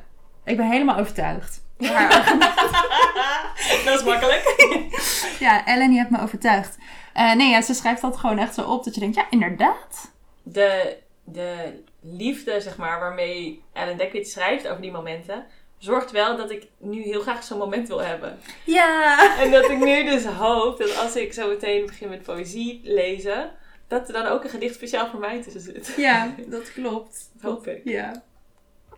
ik 0.49 0.57
ben 0.57 0.69
helemaal 0.69 0.97
overtuigd. 0.97 1.61
dat 3.85 3.99
is 3.99 4.03
makkelijk. 4.03 4.55
ja, 5.45 5.65
Ellen, 5.65 5.91
je 5.91 5.97
hebt 5.97 6.09
me 6.09 6.21
overtuigd. 6.21 6.77
Uh, 7.17 7.35
nee, 7.35 7.49
ja, 7.49 7.61
ze 7.61 7.73
schrijft 7.73 8.01
dat 8.01 8.17
gewoon 8.17 8.37
echt 8.37 8.53
zo 8.53 8.61
op 8.61 8.83
dat 8.83 8.93
je 8.93 8.99
denkt, 8.99 9.15
ja, 9.15 9.25
inderdaad. 9.29 10.11
De, 10.43 10.97
de 11.23 11.79
liefde, 12.01 12.61
zeg 12.61 12.77
maar, 12.77 12.99
waarmee 12.99 13.63
Ellen 13.73 13.97
Dekwit 13.97 14.29
schrijft 14.29 14.67
over 14.67 14.81
die 14.81 14.91
momenten, 14.91 15.45
zorgt 15.77 16.11
wel 16.11 16.37
dat 16.37 16.51
ik 16.51 16.67
nu 16.77 17.01
heel 17.01 17.21
graag 17.21 17.43
zo'n 17.43 17.57
moment 17.57 17.87
wil 17.87 18.01
hebben. 18.01 18.39
Ja! 18.63 19.17
En 19.39 19.51
dat 19.51 19.69
ik 19.69 19.77
nu 19.77 20.03
dus 20.03 20.25
hoop 20.25 20.77
dat 20.77 20.97
als 20.97 21.15
ik 21.15 21.33
zo 21.33 21.47
meteen 21.47 21.85
begin 21.85 22.09
met 22.09 22.23
poëzie 22.23 22.81
lezen, 22.83 23.51
dat 23.87 24.07
er 24.07 24.13
dan 24.13 24.25
ook 24.25 24.43
een 24.43 24.49
gedicht 24.49 24.75
speciaal 24.75 25.07
voor 25.07 25.19
mij 25.19 25.41
tussen 25.41 25.61
zit. 25.61 25.93
Ja, 25.97 26.33
dat 26.47 26.73
klopt. 26.73 27.29
Dat 27.33 27.51
hoop 27.51 27.67
ik. 27.67 27.81
Ja. 27.83 28.23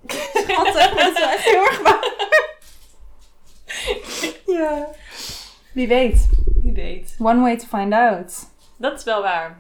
Schattig, 0.08 0.90
dat 0.90 1.12
is 1.12 1.20
wel 1.20 1.30
echt 1.30 1.44
heel 1.44 1.66
erg 1.66 1.82
waar. 1.82 2.10
ja. 4.46 4.88
Wie 5.74 5.88
weet. 5.88 6.30
Wie 6.62 6.74
weet. 6.74 7.16
One 7.20 7.42
way 7.42 7.58
to 7.58 7.66
find 7.78 7.94
out. 7.94 8.50
Dat 8.78 8.98
is 8.98 9.04
wel 9.04 9.22
waar. 9.22 9.58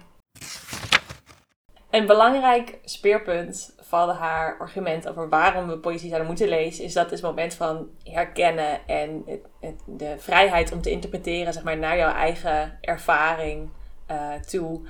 Een 1.89 2.05
belangrijk 2.05 2.79
speerpunt 2.83 3.75
van 3.81 4.09
haar 4.09 4.57
argument 4.59 5.09
over 5.09 5.29
waarom 5.29 5.67
we 5.67 5.77
poëzie 5.77 6.07
zouden 6.07 6.27
moeten 6.27 6.47
lezen, 6.47 6.83
is 6.83 6.93
dat 6.93 7.11
het 7.11 7.21
moment 7.21 7.53
van 7.53 7.89
herkennen 8.03 8.87
en 8.87 9.23
het, 9.25 9.39
het, 9.59 9.81
de 9.85 10.15
vrijheid 10.17 10.71
om 10.71 10.81
te 10.81 10.91
interpreteren 10.91 11.53
zeg 11.53 11.63
maar, 11.63 11.77
naar 11.77 11.97
jouw 11.97 12.13
eigen 12.13 12.77
ervaring 12.81 13.69
uh, 14.11 14.33
toe. 14.33 14.81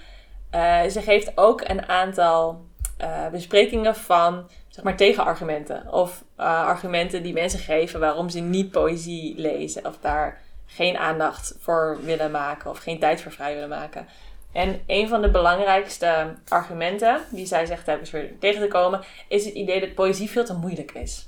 Uh, 0.55 0.84
ze 0.84 1.01
geeft 1.01 1.38
ook 1.38 1.62
een 1.62 1.88
aantal 1.88 2.65
uh, 3.01 3.27
besprekingen 3.27 3.96
van 3.96 4.50
zeg 4.72 4.84
maar, 4.84 4.96
tegenargumenten. 4.96 5.94
Of 5.94 6.24
uh, 6.40 6.46
argumenten 6.46 7.24
die 7.24 7.34
mensen 7.34 7.60
geven 7.60 8.00
waarom 8.00 8.30
ze 8.30 8.40
niet 8.40 8.72
poëzie 8.72 9.34
lezen. 9.38 9.86
Of 9.86 9.98
daar 10.01 10.42
geen 10.66 10.98
aandacht 10.98 11.56
voor 11.60 12.00
willen 12.04 12.32
maken. 12.32 12.70
Of 12.70 12.78
geen 12.78 13.00
tijd 13.00 13.22
voor 13.22 13.32
vrij 13.32 13.54
willen 13.54 13.70
maken. 13.70 14.08
En 14.51 14.82
een 14.88 15.08
van 15.08 15.22
de 15.22 15.32
belangrijkste 15.32 16.36
argumenten 16.48 17.22
die 17.30 17.46
zij 17.46 17.66
zegt 17.66 17.86
hebben 17.86 18.12
weer 18.12 18.40
tegen 18.40 18.62
te 18.62 18.68
komen, 18.68 19.01
is 19.28 19.46
het 19.46 19.54
idee 19.54 19.80
dat 19.80 19.94
poëzie 19.94 20.30
veel 20.30 20.46
te 20.46 20.54
moeilijk 20.54 20.92
is. 20.92 21.28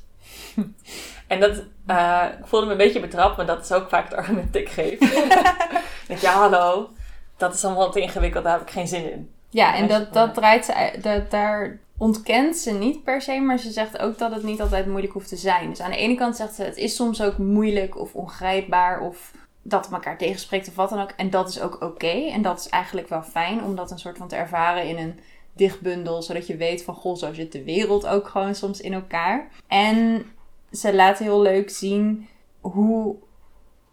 En 1.27 1.39
dat, 1.39 1.63
uh, 1.87 2.23
ik 2.39 2.45
voelde 2.45 2.65
me 2.65 2.71
een 2.71 2.77
beetje 2.77 2.99
betrapt, 2.99 3.37
maar 3.37 3.45
dat 3.45 3.63
is 3.63 3.71
ook 3.71 3.89
vaak 3.89 4.03
het 4.03 4.13
argument 4.13 4.53
dat 4.53 4.61
ik 4.61 4.69
geef. 4.69 4.99
ja, 6.21 6.33
hallo, 6.33 6.89
dat 7.37 7.53
is 7.53 7.65
allemaal 7.65 7.91
te 7.91 7.99
ingewikkeld, 7.99 8.43
daar 8.43 8.53
heb 8.53 8.61
ik 8.61 8.73
geen 8.73 8.87
zin 8.87 9.11
in. 9.11 9.32
Ja, 9.53 9.75
en 9.75 9.87
dat, 9.87 10.13
dat 10.13 10.33
draait 10.33 10.65
ze, 10.65 10.97
dat, 11.01 11.31
daar 11.31 11.79
ontkent 11.97 12.57
ze 12.57 12.71
niet 12.71 13.03
per 13.03 13.21
se, 13.21 13.39
maar 13.39 13.57
ze 13.57 13.71
zegt 13.71 13.99
ook 13.99 14.17
dat 14.17 14.33
het 14.33 14.43
niet 14.43 14.61
altijd 14.61 14.85
moeilijk 14.85 15.13
hoeft 15.13 15.29
te 15.29 15.35
zijn. 15.35 15.69
Dus 15.69 15.81
aan 15.81 15.91
de 15.91 15.97
ene 15.97 16.15
kant 16.15 16.35
zegt 16.35 16.53
ze, 16.53 16.63
het 16.63 16.77
is 16.77 16.95
soms 16.95 17.21
ook 17.21 17.37
moeilijk 17.37 17.97
of 17.97 18.13
ongrijpbaar 18.15 19.01
of 19.01 19.31
dat 19.61 19.85
het 19.85 19.93
elkaar 19.93 20.17
tegenspreekt 20.17 20.67
of 20.67 20.75
wat 20.75 20.89
dan 20.89 21.01
ook. 21.01 21.13
En 21.17 21.29
dat 21.29 21.49
is 21.49 21.61
ook 21.61 21.81
oké. 21.81 22.29
En 22.31 22.41
dat 22.41 22.59
is 22.59 22.69
eigenlijk 22.69 23.09
wel 23.09 23.23
fijn 23.23 23.63
om 23.63 23.75
dat 23.75 23.91
een 23.91 23.99
soort 23.99 24.17
van 24.17 24.27
te 24.27 24.35
ervaren 24.35 24.87
in 24.87 24.97
een 24.97 25.19
dichtbundel, 25.53 26.21
zodat 26.21 26.47
je 26.47 26.57
weet 26.57 26.83
van, 26.83 26.95
goh, 26.95 27.17
zo 27.17 27.33
zit 27.33 27.51
de 27.51 27.63
wereld 27.63 28.07
ook 28.07 28.27
gewoon 28.27 28.55
soms 28.55 28.81
in 28.81 28.93
elkaar. 28.93 29.49
En 29.67 30.25
ze 30.71 30.95
laat 30.95 31.17
heel 31.17 31.41
leuk 31.41 31.69
zien 31.69 32.27
hoe 32.61 33.15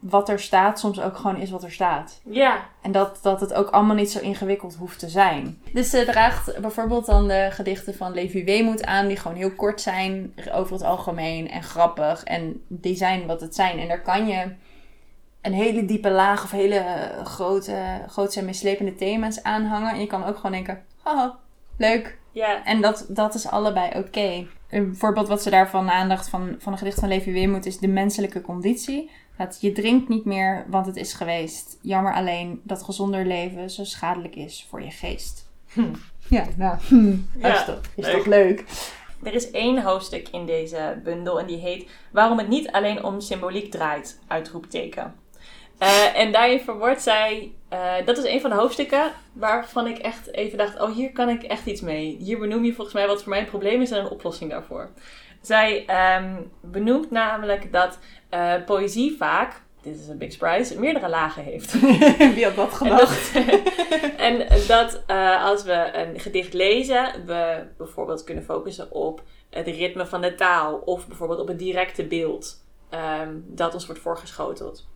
wat 0.00 0.28
er 0.28 0.40
staat 0.40 0.78
soms 0.78 1.00
ook 1.00 1.16
gewoon 1.16 1.36
is 1.36 1.50
wat 1.50 1.62
er 1.62 1.72
staat. 1.72 2.20
Ja. 2.24 2.68
En 2.82 2.92
dat, 2.92 3.18
dat 3.22 3.40
het 3.40 3.54
ook 3.54 3.68
allemaal 3.68 3.96
niet 3.96 4.10
zo 4.10 4.20
ingewikkeld 4.20 4.76
hoeft 4.76 4.98
te 4.98 5.08
zijn. 5.08 5.62
Dus 5.72 5.90
ze 5.90 6.04
draagt 6.04 6.60
bijvoorbeeld 6.60 7.06
dan 7.06 7.28
de 7.28 7.48
gedichten 7.50 7.94
van 7.94 8.14
Levi 8.14 8.44
Weemoed 8.44 8.84
aan, 8.84 9.06
die 9.06 9.16
gewoon 9.16 9.36
heel 9.36 9.54
kort 9.54 9.80
zijn 9.80 10.34
over 10.52 10.72
het 10.72 10.82
algemeen 10.82 11.50
en 11.50 11.62
grappig. 11.62 12.24
En 12.24 12.62
die 12.68 12.96
zijn 12.96 13.26
wat 13.26 13.40
het 13.40 13.54
zijn. 13.54 13.78
En 13.78 13.88
daar 13.88 14.02
kan 14.02 14.26
je 14.26 14.52
een 15.40 15.52
hele 15.52 15.84
diepe 15.84 16.10
laag 16.10 16.44
of 16.44 16.50
hele 16.50 16.84
grote, 17.24 18.04
grote 18.06 18.38
en 18.38 18.44
meeslepende 18.44 18.94
thema's 18.94 19.42
aanhangen. 19.42 19.92
En 19.92 20.00
je 20.00 20.06
kan 20.06 20.24
ook 20.24 20.36
gewoon 20.36 20.52
denken, 20.52 20.84
haha, 21.02 21.38
leuk. 21.76 22.18
Ja. 22.32 22.64
En 22.64 22.80
dat, 22.80 23.06
dat 23.08 23.34
is 23.34 23.48
allebei 23.48 23.90
oké. 23.98 24.46
Een 24.68 24.96
voorbeeld 24.96 25.28
wat 25.28 25.42
ze 25.42 25.50
daarvan 25.50 25.90
aandacht 25.90 26.28
van, 26.28 26.54
van 26.58 26.72
een 26.72 26.78
gedicht 26.78 26.98
van 26.98 27.08
Levi 27.08 27.32
Weemoed 27.32 27.66
is 27.66 27.78
de 27.78 27.88
menselijke 27.88 28.40
conditie. 28.40 29.10
Dat 29.46 29.58
je 29.60 29.72
drinkt 29.72 30.08
niet 30.08 30.24
meer, 30.24 30.66
want 30.68 30.86
het 30.86 30.96
is 30.96 31.12
geweest. 31.12 31.78
Jammer 31.82 32.14
alleen 32.14 32.60
dat 32.64 32.82
gezonder 32.82 33.26
leven 33.26 33.70
zo 33.70 33.84
schadelijk 33.84 34.36
is 34.36 34.66
voor 34.68 34.82
je 34.82 34.90
geest. 34.90 35.48
Hm. 35.72 35.94
Ja, 36.28 36.44
nou, 36.56 36.78
hm, 36.88 37.16
Ja, 37.42 37.54
is, 37.54 37.64
toch, 37.64 37.80
is 37.96 38.04
leuk. 38.04 38.16
toch 38.16 38.26
leuk? 38.26 38.64
Er 39.22 39.34
is 39.34 39.50
één 39.50 39.82
hoofdstuk 39.82 40.28
in 40.28 40.46
deze 40.46 41.00
bundel 41.04 41.40
en 41.40 41.46
die 41.46 41.56
heet 41.56 41.90
Waarom 42.12 42.38
het 42.38 42.48
niet 42.48 42.70
alleen 42.70 43.04
om 43.04 43.20
symboliek 43.20 43.70
draait, 43.70 44.20
uitroepteken. 44.26 45.14
Eh, 45.78 46.18
en 46.18 46.32
daarin 46.32 46.60
verwoordt 46.60 47.02
zij, 47.02 47.52
eh, 47.68 47.92
dat 48.04 48.18
is 48.18 48.24
een 48.24 48.40
van 48.40 48.50
de 48.50 48.56
hoofdstukken 48.56 49.12
waarvan 49.32 49.86
ik 49.86 49.98
echt 49.98 50.32
even 50.32 50.58
dacht, 50.58 50.80
oh 50.80 50.94
hier 50.94 51.12
kan 51.12 51.28
ik 51.28 51.42
echt 51.42 51.66
iets 51.66 51.80
mee. 51.80 52.16
Hier 52.16 52.38
benoem 52.38 52.64
je 52.64 52.74
volgens 52.74 52.96
mij 52.96 53.06
wat 53.06 53.22
voor 53.22 53.30
mij 53.30 53.40
een 53.40 53.46
probleem 53.46 53.80
is 53.80 53.90
en 53.90 53.98
een 53.98 54.10
oplossing 54.10 54.50
daarvoor. 54.50 54.90
Zij 55.40 55.86
ehm, 55.86 56.34
benoemt 56.60 57.10
namelijk 57.10 57.72
dat 57.72 57.98
eh, 58.28 58.54
poëzie 58.66 59.16
vaak, 59.16 59.62
dit 59.82 59.98
is 59.98 60.08
een 60.08 60.18
big 60.18 60.32
surprise, 60.32 60.80
meerdere 60.80 61.08
lagen 61.08 61.42
heeft. 61.42 61.80
Wie 62.34 62.44
had 62.44 62.56
dat 62.56 62.70
En 62.70 62.76
gedacht? 62.76 63.34
dat, 63.34 63.44
en 64.16 64.46
dat 64.66 65.02
eh, 65.06 65.44
als 65.44 65.62
we 65.62 65.90
een 65.92 66.20
gedicht 66.20 66.52
lezen, 66.52 67.12
we 67.26 67.66
bijvoorbeeld 67.76 68.24
kunnen 68.24 68.44
focussen 68.44 68.92
op 68.92 69.22
het 69.50 69.66
ritme 69.66 70.06
van 70.06 70.20
de 70.20 70.34
taal 70.34 70.82
of 70.84 71.06
bijvoorbeeld 71.06 71.40
op 71.40 71.48
het 71.48 71.58
directe 71.58 72.04
beeld 72.04 72.64
ehm, 72.90 73.34
dat 73.46 73.74
ons 73.74 73.86
wordt 73.86 74.00
voorgeschoteld. 74.00 74.88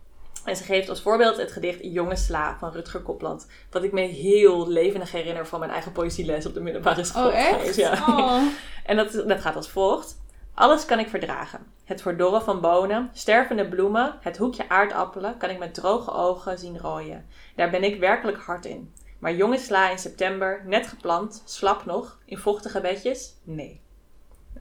En 0.45 0.55
ze 0.55 0.63
geeft 0.63 0.89
als 0.89 1.01
voorbeeld 1.01 1.37
het 1.37 1.51
gedicht 1.51 1.79
Jonge 1.81 2.15
Sla 2.15 2.57
van 2.59 2.71
Rutger 2.71 3.01
Kopland. 3.01 3.47
Wat 3.69 3.83
ik 3.83 3.91
me 3.91 4.01
heel 4.01 4.67
levendig 4.67 5.11
herinner 5.11 5.47
van 5.47 5.59
mijn 5.59 5.71
eigen 5.71 5.91
poëzieles 5.91 6.45
op 6.45 6.53
de 6.53 6.59
middelbare 6.61 7.03
school. 7.03 7.27
Oh, 7.27 7.35
echt? 7.35 7.75
Ja. 7.75 7.91
Oh. 8.07 8.41
En 8.85 8.95
dat, 8.95 9.11
dat 9.27 9.41
gaat 9.41 9.55
als 9.55 9.69
volgt. 9.69 10.17
Alles 10.55 10.85
kan 10.85 10.99
ik 10.99 11.07
verdragen. 11.09 11.65
Het 11.83 12.01
verdorren 12.01 12.41
van 12.41 12.61
bonen, 12.61 13.09
stervende 13.13 13.67
bloemen, 13.69 14.17
het 14.21 14.37
hoekje 14.37 14.69
aardappelen 14.69 15.37
kan 15.37 15.49
ik 15.49 15.57
met 15.59 15.73
droge 15.73 16.11
ogen 16.11 16.57
zien 16.57 16.79
rooien. 16.79 17.25
Daar 17.55 17.69
ben 17.69 17.83
ik 17.83 17.99
werkelijk 17.99 18.37
hard 18.37 18.65
in. 18.65 18.93
Maar 19.19 19.33
jonge 19.35 19.57
sla 19.57 19.89
in 19.91 19.97
september, 19.99 20.61
net 20.65 20.87
geplant, 20.87 21.41
slap 21.45 21.85
nog, 21.85 22.19
in 22.25 22.37
vochtige 22.37 22.81
bedjes? 22.81 23.33
Nee. 23.43 23.81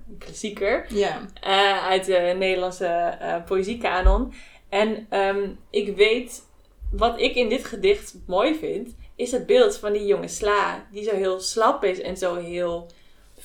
Een 0.09 0.19
klassieker 0.19 0.87
Ja. 0.95 1.21
eh, 1.41 1.87
uit 1.87 2.05
de 2.05 2.35
Nederlandse 2.39 2.87
eh 2.87 3.45
poëziekanon. 3.45 4.33
En 4.69 5.07
ehm, 5.11 5.51
ik 5.71 5.97
weet, 5.97 6.43
wat 6.91 7.21
ik 7.21 7.35
in 7.35 7.49
dit 7.49 7.65
gedicht 7.65 8.15
mooi 8.27 8.55
vind, 8.55 8.97
is 9.17 9.33
het 9.33 9.47
beeld 9.47 9.77
van 9.79 9.93
die 9.93 10.07
jonge 10.07 10.29
sla, 10.29 10.87
die 10.91 11.05
zo 11.05 11.15
heel 11.15 11.41
slap 11.41 11.85
is 11.85 12.01
en 12.01 12.17
zo 12.17 12.35
heel 12.35 12.87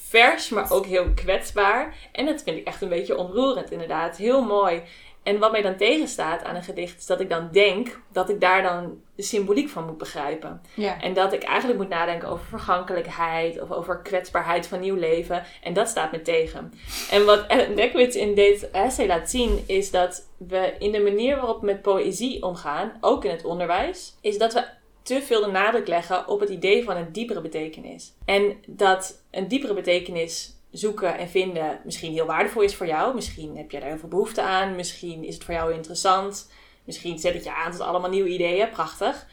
vers, 0.10 0.50
maar 0.50 0.72
ook 0.72 0.86
heel 0.86 1.13
kwetsbaar. 1.15 1.95
En 2.12 2.26
dat 2.26 2.43
vind 2.43 2.58
ik 2.58 2.67
echt 2.67 2.82
een 2.82 2.89
beetje 2.89 3.17
onroerend, 3.17 3.72
inderdaad. 3.72 4.17
Heel 4.17 4.43
mooi. 4.43 4.82
En 5.24 5.39
wat 5.39 5.52
mij 5.52 5.62
dan 5.62 5.76
tegenstaat 5.76 6.43
aan 6.43 6.56
een 6.56 6.63
gedicht, 6.63 7.00
is 7.00 7.06
dat 7.06 7.19
ik 7.19 7.30
dan 7.30 7.50
denk 7.52 8.00
dat 8.12 8.30
ik 8.30 8.41
daar 8.41 8.62
dan 8.62 9.02
de 9.15 9.24
symboliek 9.24 9.69
van 9.69 9.86
moet 9.86 9.98
begrijpen. 9.98 10.62
Ja. 10.74 11.02
En 11.02 11.13
dat 11.13 11.34
ik 11.34 11.43
eigenlijk 11.43 11.80
moet 11.80 11.89
nadenken 11.89 12.30
over 12.30 12.45
vergankelijkheid 12.45 13.62
of 13.62 13.72
over 13.72 14.02
kwetsbaarheid 14.02 14.67
van 14.67 14.80
nieuw 14.80 14.95
leven. 14.95 15.43
En 15.63 15.74
dat 15.74 15.88
staat 15.88 16.12
me 16.12 16.22
tegen. 16.22 16.74
En 17.12 17.26
wat 17.26 17.45
Ellen 17.48 17.76
Dekwits 17.76 18.15
in 18.15 18.36
dit 18.36 18.72
essay 18.72 19.08
laat 19.08 19.30
zien, 19.30 19.63
is 19.67 19.91
dat 19.91 20.28
we 20.38 20.76
in 20.80 20.91
de 20.91 21.02
manier 21.02 21.36
waarop 21.36 21.60
we 21.60 21.65
met 21.65 21.82
poëzie 21.82 22.43
omgaan, 22.43 22.98
ook 23.02 23.26
in 23.26 23.32
het 23.32 23.45
onderwijs, 23.45 24.15
is 24.22 24.38
dat 24.38 24.54
we 24.54 24.63
te 25.10 25.22
veel 25.22 25.41
de 25.41 25.52
nadruk 25.52 25.88
leggen 25.88 26.28
op 26.28 26.39
het 26.39 26.50
idee 26.50 26.84
van 26.84 26.98
een 26.98 27.12
diepere 27.12 27.41
betekenis. 27.41 28.13
En 28.26 28.56
dat 28.67 29.22
een 29.32 29.48
diepere 29.48 29.74
betekenis 29.74 30.54
zoeken 30.72 31.17
en 31.17 31.30
vinden 31.30 31.80
misschien 31.86 32.12
heel 32.12 32.26
waardevol 32.26 32.62
is 32.62 32.76
voor 32.76 32.88
jou. 32.88 33.15
Misschien 33.15 33.58
heb 33.58 33.72
jij 33.72 33.80
daar 33.80 33.89
heel 33.89 34.00
veel 34.00 34.10
behoefte 34.10 34.41
aan. 34.41 34.76
Misschien 34.76 35.24
is 35.24 35.34
het 35.34 35.43
voor 35.43 35.54
jou 35.54 35.74
interessant. 35.74 36.52
Misschien 36.84 37.19
zet 37.19 37.34
het 37.34 37.43
je 37.43 37.54
aan 37.54 37.72
tot 37.72 37.80
allemaal 37.80 38.10
nieuwe 38.10 38.30
ideeën. 38.30 38.69
Prachtig. 38.69 39.28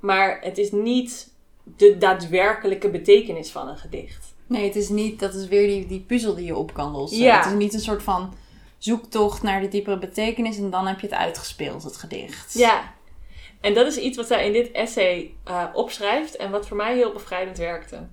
Maar 0.00 0.40
het 0.42 0.58
is 0.58 0.72
niet 0.72 1.32
de 1.76 1.98
daadwerkelijke 1.98 2.90
betekenis 2.90 3.50
van 3.50 3.68
een 3.68 3.78
gedicht. 3.78 4.34
Nee, 4.46 4.64
het 4.64 4.76
is 4.76 4.88
niet, 4.88 5.20
dat 5.20 5.34
is 5.34 5.48
weer 5.48 5.66
die, 5.66 5.86
die 5.86 6.00
puzzel 6.00 6.34
die 6.34 6.46
je 6.46 6.56
op 6.56 6.72
kan 6.74 6.90
lossen. 6.90 7.18
Ja. 7.18 7.36
Het 7.36 7.46
is 7.46 7.52
niet 7.52 7.74
een 7.74 7.80
soort 7.80 8.02
van 8.02 8.34
zoektocht 8.78 9.42
naar 9.42 9.60
de 9.60 9.68
diepere 9.68 9.98
betekenis 9.98 10.56
en 10.56 10.70
dan 10.70 10.86
heb 10.86 11.00
je 11.00 11.06
het 11.06 11.16
uitgespeeld, 11.16 11.82
het 11.82 11.96
gedicht. 11.96 12.54
Ja. 12.54 12.98
En 13.60 13.74
dat 13.74 13.86
is 13.86 13.96
iets 13.96 14.16
wat 14.16 14.26
zij 14.26 14.46
in 14.46 14.52
dit 14.52 14.70
essay 14.72 15.34
eh, 15.44 15.64
opschrijft 15.72 16.36
en 16.36 16.50
wat 16.50 16.66
voor 16.66 16.76
mij 16.76 16.94
heel 16.94 17.12
bevrijdend 17.12 17.58
werkte. 17.58 18.06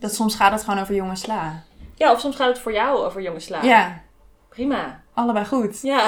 Dat 0.00 0.14
soms 0.14 0.34
gaat 0.34 0.52
het 0.52 0.62
gewoon 0.62 0.80
over 0.80 0.94
jonge 0.94 1.16
sla. 1.16 1.64
Ja, 1.96 2.12
of 2.12 2.20
soms 2.20 2.36
gaat 2.36 2.48
het 2.48 2.58
voor 2.58 2.72
jou 2.72 3.04
over 3.04 3.22
jonge 3.22 3.40
sla. 3.40 3.62
Ja, 3.62 4.02
Prima. 4.48 5.02
allebei 5.14 5.44
goed. 5.44 5.80
Ja. 5.82 6.06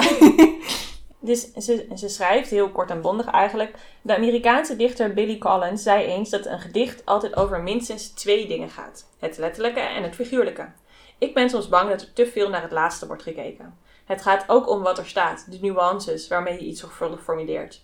dus 1.19 1.53
ze, 1.53 1.87
ze 1.95 2.09
schrijft, 2.09 2.49
heel 2.49 2.69
kort 2.69 2.89
en 2.89 3.01
bondig 3.01 3.25
eigenlijk. 3.25 3.75
De 4.01 4.15
Amerikaanse 4.15 4.75
dichter 4.75 5.13
Billy 5.13 5.37
Collins 5.37 5.83
zei 5.83 6.05
eens 6.05 6.29
dat 6.29 6.45
een 6.45 6.59
gedicht 6.59 7.05
altijd 7.05 7.35
over 7.35 7.61
minstens 7.61 8.07
twee 8.07 8.47
dingen 8.47 8.69
gaat: 8.69 9.09
het 9.19 9.37
letterlijke 9.37 9.79
en 9.79 10.03
het 10.03 10.15
figuurlijke. 10.15 10.71
Ik 11.17 11.33
ben 11.33 11.49
soms 11.49 11.69
bang 11.69 11.89
dat 11.89 12.01
er 12.01 12.13
te 12.13 12.27
veel 12.27 12.49
naar 12.49 12.61
het 12.61 12.71
laatste 12.71 13.07
wordt 13.07 13.23
gekeken. 13.23 13.77
Het 14.05 14.21
gaat 14.21 14.43
ook 14.47 14.69
om 14.69 14.81
wat 14.81 14.97
er 14.97 15.07
staat, 15.07 15.51
de 15.51 15.57
nuances 15.61 16.27
waarmee 16.27 16.53
je 16.53 16.65
iets 16.65 16.81
zorgvuldig 16.81 17.23
formuleert. 17.23 17.82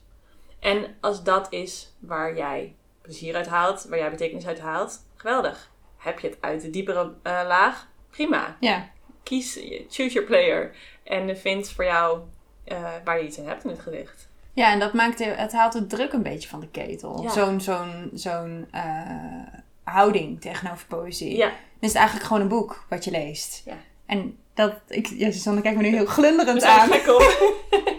En 0.59 0.95
als 0.99 1.23
dat 1.23 1.47
is 1.53 1.93
waar 1.99 2.35
jij 2.35 2.75
plezier 3.01 3.35
uit 3.35 3.47
haalt, 3.47 3.85
waar 3.89 3.99
jij 3.99 4.09
betekenis 4.09 4.47
uit 4.47 4.59
haalt, 4.59 4.99
geweldig. 5.15 5.71
Heb 5.97 6.19
je 6.19 6.27
het 6.27 6.37
uit 6.39 6.61
de 6.61 6.69
diepere 6.69 7.13
eh, 7.23 7.41
laag? 7.47 7.87
Prima 8.09 8.57
Ja, 8.59 8.89
kies, 9.23 9.53
choose 9.89 10.13
your 10.13 10.27
player. 10.27 10.75
En 11.03 11.37
vind 11.37 11.71
voor 11.71 11.83
jou 11.85 12.19
eh, 12.63 12.83
waar 13.03 13.19
je 13.19 13.25
iets 13.25 13.39
aan 13.39 13.45
hebt 13.45 13.63
in 13.63 13.69
het 13.69 13.79
gedicht. 13.79 14.27
ja 14.53 14.71
en 14.71 14.79
dat 14.79 14.93
maakt, 14.93 15.19
het 15.25 15.51
haalt 15.51 15.73
de 15.73 15.87
druk 15.87 16.13
een 16.13 16.23
beetje 16.23 16.49
van 16.49 16.59
de 16.59 16.67
ketel. 16.69 17.21
Ja. 17.23 17.29
Zo'n 17.29 17.61
zo'n 17.61 18.09
zo'n 18.13 18.67
eh, 18.71 18.83
houding 19.83 20.41
tegenover 20.41 20.87
poëzie. 20.87 21.35
Ja, 21.37 21.47
Dan 21.47 21.55
is 21.79 21.87
het 21.87 21.97
eigenlijk 21.97 22.27
gewoon 22.27 22.41
een 22.41 22.47
boek 22.47 22.85
wat 22.89 23.03
je 23.03 23.11
leest. 23.11 23.61
Ja. 23.65 23.77
En 24.05 24.37
dat, 24.53 24.73
ik, 24.87 25.07
ja, 25.07 25.31
Susanne 25.31 25.61
kijkt 25.61 25.77
me 25.77 25.83
nu 25.83 25.95
heel 25.95 26.05
glunderend 26.05 26.63
aan. 26.63 26.89
op. 26.91 27.57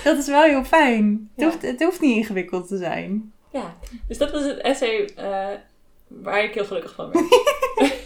Dat 0.04 0.18
is 0.18 0.26
wel 0.26 0.42
heel 0.42 0.64
fijn. 0.64 1.30
Het, 1.34 1.44
Ja. 1.44 1.50
hoeft, 1.50 1.62
het 1.62 1.82
hoeft 1.82 2.00
niet 2.00 2.16
ingewikkeld 2.16 2.68
te 2.68 2.76
zijn. 2.76 3.32
ja, 3.52 3.76
dus 4.08 4.18
dat 4.18 4.30
was 4.30 4.42
het 4.44 4.58
essay 4.58 5.04
eh, 5.16 5.48
waar 6.08 6.44
ik 6.44 6.54
heel 6.54 6.64
gelukkig 6.64 6.94
van 6.94 7.10
werd. 7.12 7.24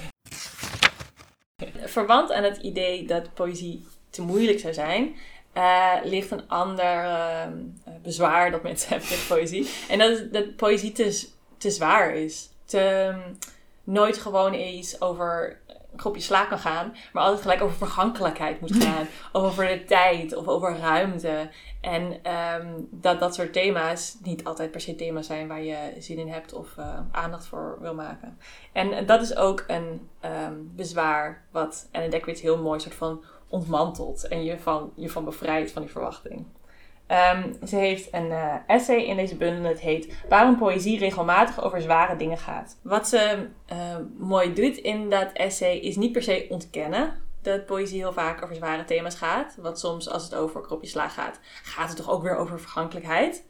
Verwant 1.85 2.33
aan 2.33 2.43
het 2.43 2.57
idee 2.57 3.07
dat 3.07 3.35
poëzie 3.35 3.85
te 4.11 4.23
moeilijk 4.23 4.59
zou 4.61 4.73
zijn, 4.75 5.15
eh, 5.53 5.93
ligt 6.05 6.31
een 6.31 6.49
ander 6.49 7.05
eh, 7.05 7.47
bezwaar 8.03 8.51
dat 8.51 8.63
mensen 8.63 8.89
hebben 8.91 9.09
tegen 9.09 9.27
poëzie. 9.27 9.69
En 9.89 9.99
dat 9.99 10.11
is 10.11 10.31
dat 10.31 10.57
poëzie 10.57 10.93
te, 10.93 11.71
zwaar 11.71 12.15
is. 12.15 12.49
Te, 12.65 12.81
ehm, 12.81 13.21
nooit 13.85 14.17
gewoon 14.17 14.53
eens 14.53 15.01
over 15.01 15.61
groepje 15.97 16.23
sla 16.23 16.45
kan 16.45 16.59
gaan, 16.59 16.95
maar 17.13 17.23
altijd 17.23 17.43
gelijk 17.43 17.63
over 17.63 17.77
vergankelijkheid 17.77 18.61
moet 18.61 18.77
gaan. 18.85 19.07
of 19.33 19.43
over 19.43 19.67
de 19.67 19.85
tijd, 19.85 20.37
of 20.37 20.47
over 20.47 20.79
ruimte. 20.79 21.51
En 21.81 22.23
ehm, 22.23 22.69
dat 22.91 23.21
dat 23.21 23.35
soort 23.35 23.53
thema's 23.53 24.17
niet 24.23 24.45
altijd 24.45 24.71
per 24.71 24.81
se 24.81 24.95
thema's 24.95 25.27
zijn 25.27 25.49
waar 25.49 25.63
je 25.63 25.95
zin 25.99 26.19
in 26.19 26.29
hebt 26.29 26.53
of 26.53 26.77
eh, 26.77 27.01
aandacht 27.13 27.47
voor 27.47 27.79
wil 27.81 27.95
maken. 27.95 28.39
En 28.73 29.07
dat 29.07 29.23
is 29.23 29.37
ook 29.37 29.65
een 29.67 30.09
ehm, 30.21 30.55
bezwaar 30.63 31.45
wat 31.51 31.89
Ellen 31.91 32.11
Dekwits 32.11 32.41
heel 32.41 32.63
mooi 32.63 32.81
soort 32.81 32.95
van 32.95 33.25
ontmantelt 33.49 34.29
en 34.29 34.45
je 34.45 34.59
van, 34.59 34.93
je 34.95 35.11
van 35.11 35.25
bevrijdt 35.25 35.73
van 35.73 35.83
die 35.83 35.91
verwachting. 35.91 36.47
Ehm, 37.07 37.53
ze 37.67 37.77
heeft 37.77 38.09
een 38.13 38.31
eh, 38.31 38.55
essay 38.67 39.03
in 39.03 39.17
deze 39.17 39.37
bundel. 39.37 39.71
Het 39.71 39.81
heet 39.81 40.15
Waarom 40.29 40.57
poëzie 40.57 40.99
regelmatig 40.99 41.63
over 41.65 41.81
zware 41.83 42.17
dingen 42.17 42.39
gaat. 42.39 42.79
Wat 42.83 43.09
ze 43.09 43.49
eh, 43.67 43.97
mooi 44.19 44.53
doet 44.53 44.77
in 44.77 45.11
dat 45.11 45.33
essay 45.33 45.77
is 45.77 45.97
niet 45.97 46.13
per 46.13 46.23
se 46.23 46.47
ontkennen 46.49 47.23
dat 47.45 47.67
poëzie 47.67 47.99
heel 47.99 48.13
vaak 48.13 48.43
over 48.43 48.55
zware 48.55 48.85
thema's 48.85 49.15
gaat. 49.15 49.57
Want 49.61 49.79
soms 49.79 50.09
als 50.09 50.25
het 50.25 50.35
over 50.35 50.61
kropjes 50.61 50.91
sla 50.91 51.09
gaat, 51.09 51.41
gaat 51.63 51.89
het 51.89 51.97
toch 51.97 52.11
ook 52.11 52.23
weer 52.23 52.37
over 52.37 52.61
vergankelijkheid. 52.61 53.45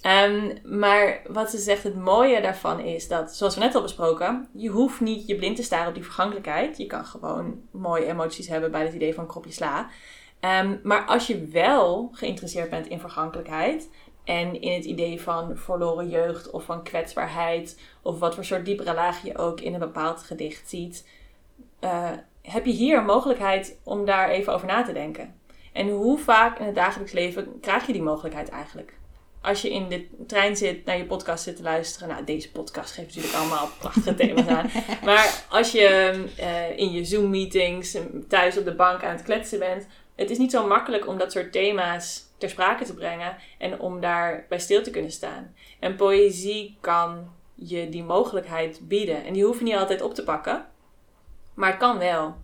Ehm, 0.00 0.56
maar 0.62 1.22
wat 1.26 1.50
ze 1.50 1.58
zegt, 1.58 1.82
het 1.82 1.96
mooie 1.96 2.40
daarvan 2.40 2.80
is 2.80 3.08
dat, 3.08 3.34
zoals 3.34 3.54
we 3.54 3.60
net 3.60 3.74
al 3.74 3.82
besproken, 3.82 4.48
je 4.52 4.68
hoeft 4.68 5.00
niet 5.00 5.26
je 5.26 5.36
blind 5.36 5.56
te 5.56 5.62
staren 5.62 5.88
op 5.88 5.94
die 5.94 6.04
vergankelijkheid. 6.04 6.76
Je 6.76 6.86
kan 6.86 7.04
gewoon 7.04 7.60
mooie 7.70 8.06
emoties 8.06 8.48
hebben 8.48 8.70
bij 8.70 8.84
het 8.84 8.94
idee 8.94 9.14
van 9.14 9.26
kropje 9.26 9.52
sla. 9.52 9.88
Ehm, 10.40 10.76
maar 10.82 11.04
als 11.04 11.26
je 11.26 11.46
wel 11.46 12.10
geïnteresseerd 12.12 12.70
bent 12.70 12.86
in 12.86 13.00
vergankelijkheid 13.00 13.88
en 14.24 14.60
in 14.60 14.72
het 14.72 14.84
idee 14.84 15.20
van 15.20 15.56
verloren 15.56 16.08
jeugd 16.08 16.50
of 16.50 16.64
van 16.64 16.82
kwetsbaarheid 16.82 17.80
of 18.02 18.18
wat 18.18 18.34
voor 18.34 18.44
soort 18.44 18.64
diepere 18.64 18.94
laag 18.94 19.22
je 19.22 19.38
ook 19.38 19.60
in 19.60 19.72
een 19.74 19.80
bepaald 19.80 20.22
gedicht 20.22 20.68
ziet, 20.68 21.08
uh, 21.80 22.10
heb 22.42 22.64
je 22.64 22.72
hier 22.72 22.98
een 22.98 23.04
mogelijkheid 23.04 23.78
om 23.82 24.04
daar 24.04 24.28
even 24.28 24.52
over 24.52 24.66
na 24.66 24.82
te 24.82 24.92
denken. 24.92 25.34
En 25.72 25.88
hoe 25.88 26.18
vaak 26.18 26.58
in 26.58 26.66
het 26.66 26.74
dagelijks 26.74 27.12
leven 27.12 27.60
krijg 27.60 27.86
je 27.86 27.92
die 27.92 28.02
mogelijkheid 28.02 28.48
eigenlijk? 28.48 28.96
Als 29.40 29.62
je 29.62 29.70
in 29.70 29.88
de 29.88 30.06
trein 30.26 30.56
zit, 30.56 30.84
naar 30.84 30.96
je 30.96 31.04
podcast 31.04 31.44
zit 31.44 31.56
te 31.56 31.62
luisteren. 31.62 32.08
Nou, 32.08 32.24
deze 32.24 32.50
podcast 32.50 32.92
geeft 32.92 33.14
natuurlijk 33.14 33.34
allemaal 33.34 33.68
prachtige 33.78 34.14
thema's 34.14 34.46
aan. 34.46 34.70
Maar 35.04 35.44
als 35.48 35.72
je 35.72 36.14
uh, 36.40 36.78
in 36.78 36.92
je 36.92 37.04
Zoom-meetings 37.04 37.96
thuis 38.28 38.58
op 38.58 38.64
de 38.64 38.74
bank 38.74 39.04
aan 39.04 39.16
het 39.16 39.22
kletsen 39.22 39.58
bent. 39.58 39.86
Het 40.18 40.30
is 40.30 40.38
niet 40.38 40.50
zo 40.50 40.66
makkelijk 40.66 41.06
om 41.06 41.18
dat 41.18 41.32
soort 41.32 41.52
thema's 41.52 42.26
ter 42.38 42.50
sprake 42.50 42.84
te 42.84 42.94
brengen. 42.94 43.36
En 43.58 43.80
om 43.80 44.00
daar 44.00 44.46
bij 44.48 44.58
stil 44.58 44.82
te 44.82 44.90
kunnen 44.90 45.12
staan. 45.12 45.54
En 45.78 45.96
poëzie 45.96 46.76
kan 46.80 47.30
je 47.54 47.88
die 47.88 48.02
mogelijkheid 48.02 48.80
bieden. 48.82 49.24
En 49.24 49.32
die 49.32 49.44
hoef 49.44 49.58
je 49.58 49.64
niet 49.64 49.74
altijd 49.74 50.02
op 50.02 50.14
te 50.14 50.24
pakken. 50.24 50.66
Maar 51.54 51.68
het 51.68 51.78
kan 51.78 51.98
wel. 51.98 52.36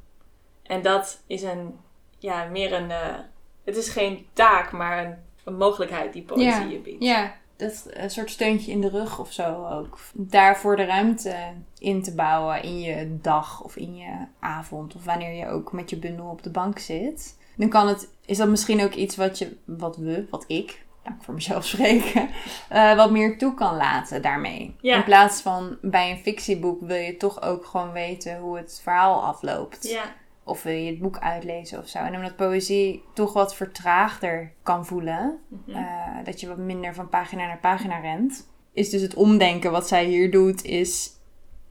En 0.63 0.83
dat 0.83 1.23
is 1.27 1.43
een, 1.43 1.79
ja, 2.19 2.45
meer 2.45 2.73
een, 2.73 2.91
uh, 2.91 3.19
het 3.65 3.77
is 3.77 3.89
geen 3.89 4.27
taak, 4.33 4.73
maar 4.73 5.05
een, 5.05 5.17
een 5.45 5.57
mogelijkheid 5.57 6.13
die 6.13 6.23
poëzie 6.23 6.47
ja, 6.47 6.61
je 6.61 6.79
biedt. 6.79 7.05
Ja, 7.05 7.35
dat 7.57 7.87
een 7.91 8.11
soort 8.11 8.31
steuntje 8.31 8.73
in 8.73 8.81
de 8.81 8.89
rug 8.89 9.19
of 9.19 9.33
zo 9.33 9.67
ook. 9.67 9.99
Daarvoor 10.13 10.77
de 10.77 10.85
ruimte 10.85 11.37
in 11.79 12.03
te 12.03 12.15
bouwen 12.15 12.63
in 12.63 12.81
je 12.81 13.19
dag 13.21 13.63
of 13.63 13.77
in 13.77 13.97
je 13.97 14.27
avond 14.39 14.95
of 14.95 15.05
wanneer 15.05 15.33
je 15.33 15.49
ook 15.49 15.73
met 15.73 15.91
je 15.91 15.97
bundel 15.97 16.27
op 16.27 16.43
de 16.43 16.51
bank 16.51 16.79
zit. 16.79 17.43
Dan 17.57 17.69
kan 17.69 17.89
het, 17.89 18.09
is 18.27 18.37
dat 18.37 18.49
misschien 18.49 18.83
ook 18.83 18.93
iets 18.95 19.17
wat 19.17 19.39
je, 19.39 19.57
wat 19.65 19.97
we, 19.97 20.27
wat 20.31 20.45
ik, 20.47 20.85
nou, 21.05 21.17
voor 21.21 21.35
mezelf 21.35 21.65
spreken, 21.75 22.29
uh, 22.73 22.97
wat 22.97 23.11
meer 23.11 23.39
toe 23.39 23.55
kan 23.55 23.77
laten 23.77 24.23
daarmee. 24.23 24.77
Ja. 24.81 24.97
In 24.97 25.05
plaats 25.05 25.41
van 25.41 25.79
bij 25.83 26.11
een 26.11 26.19
fictieboek 26.19 26.81
wil 26.81 26.97
je 26.97 27.17
toch 27.17 27.43
ook 27.43 27.65
gewoon 27.67 27.93
weten 27.93 28.39
hoe 28.39 28.57
het 28.57 28.81
verhaal 28.83 29.23
afloopt. 29.23 29.89
Ja, 29.89 30.03
Of 30.47 30.63
wil 30.63 30.73
je 30.75 30.91
het 30.91 31.01
boek 31.01 31.19
uitlezen 31.19 31.79
of 31.79 31.89
zo. 31.89 31.99
En 31.99 32.15
omdat 32.17 32.37
poëzie 32.37 33.03
toch 33.15 33.33
wat 33.33 33.55
vertraagder 33.55 34.53
kan 34.63 34.87
voelen, 34.87 35.39
Mhm. 35.49 35.77
eh, 35.77 35.85
dat 36.25 36.41
je 36.41 36.49
wat 36.49 36.57
minder 36.59 36.95
van 36.95 37.09
pagina 37.09 37.47
naar 37.47 37.59
pagina 37.59 37.99
rent, 37.99 38.49
is 38.73 38.91
dus 38.91 39.03
het 39.03 39.15
omdenken 39.15 39.71
wat 39.73 39.89
zij 39.89 40.05
hier 40.05 40.31
doet, 40.31 40.65
is 40.65 41.11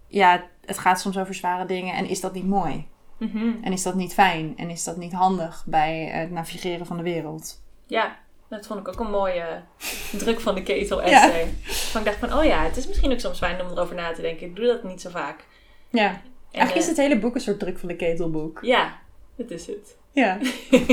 ja, 0.08 0.44
het 0.66 0.78
gaat 0.78 1.00
soms 1.00 1.18
over 1.18 1.34
zware 1.34 1.66
dingen 1.66 1.96
en 1.96 2.08
is 2.10 2.22
dat 2.22 2.34
niet 2.34 2.48
mooi? 2.48 2.88
Mhm. 3.24 3.48
En 3.64 3.72
is 3.72 3.84
dat 3.84 3.96
niet 3.96 4.14
fijn? 4.14 4.54
En 4.58 4.70
is 4.70 4.84
dat 4.84 4.98
niet 4.98 5.14
handig 5.14 5.64
bij 5.66 6.04
het 6.06 6.32
navigeren 6.32 6.86
van 6.86 6.98
de 6.98 7.04
wereld? 7.04 7.62
ja, 7.88 8.16
dat 8.50 8.68
vond 8.68 8.80
ik 8.80 8.88
ook 8.88 9.00
een 9.00 9.10
mooie 9.12 9.62
druk 10.18 10.40
van 10.40 10.56
de 10.56 10.64
ketel 10.64 11.02
Ja. 11.10 11.24
essay. 11.26 11.54
Van 11.64 12.02
ik 12.02 12.08
dacht 12.08 12.20
van, 12.20 12.34
oh 12.40 12.44
ja, 12.46 12.64
het 12.64 12.78
is 12.78 12.88
misschien 12.88 13.12
ook 13.12 13.20
soms 13.20 13.38
fijn 13.38 13.62
om 13.62 13.72
erover 13.72 13.96
na 13.96 14.12
te 14.14 14.22
denken. 14.22 14.48
Ik 14.48 14.56
doe 14.56 14.66
dat 14.66 14.84
niet 14.84 15.02
zo 15.02 15.10
vaak. 15.10 15.46
Ja. 15.90 16.08
En, 16.10 16.22
Eigenlijk 16.52 16.76
is 16.76 16.82
eh, 16.84 16.90
het 16.90 16.98
hele 16.98 17.20
boek 17.20 17.36
een 17.36 17.42
soort 17.42 17.60
druk 17.60 17.80
van 17.80 17.88
de 17.88 17.96
ketelboek. 17.96 18.60
Ja, 18.62 18.98
dat 19.38 19.52
is 19.52 19.68
het. 19.68 19.98
Ja. 20.12 20.38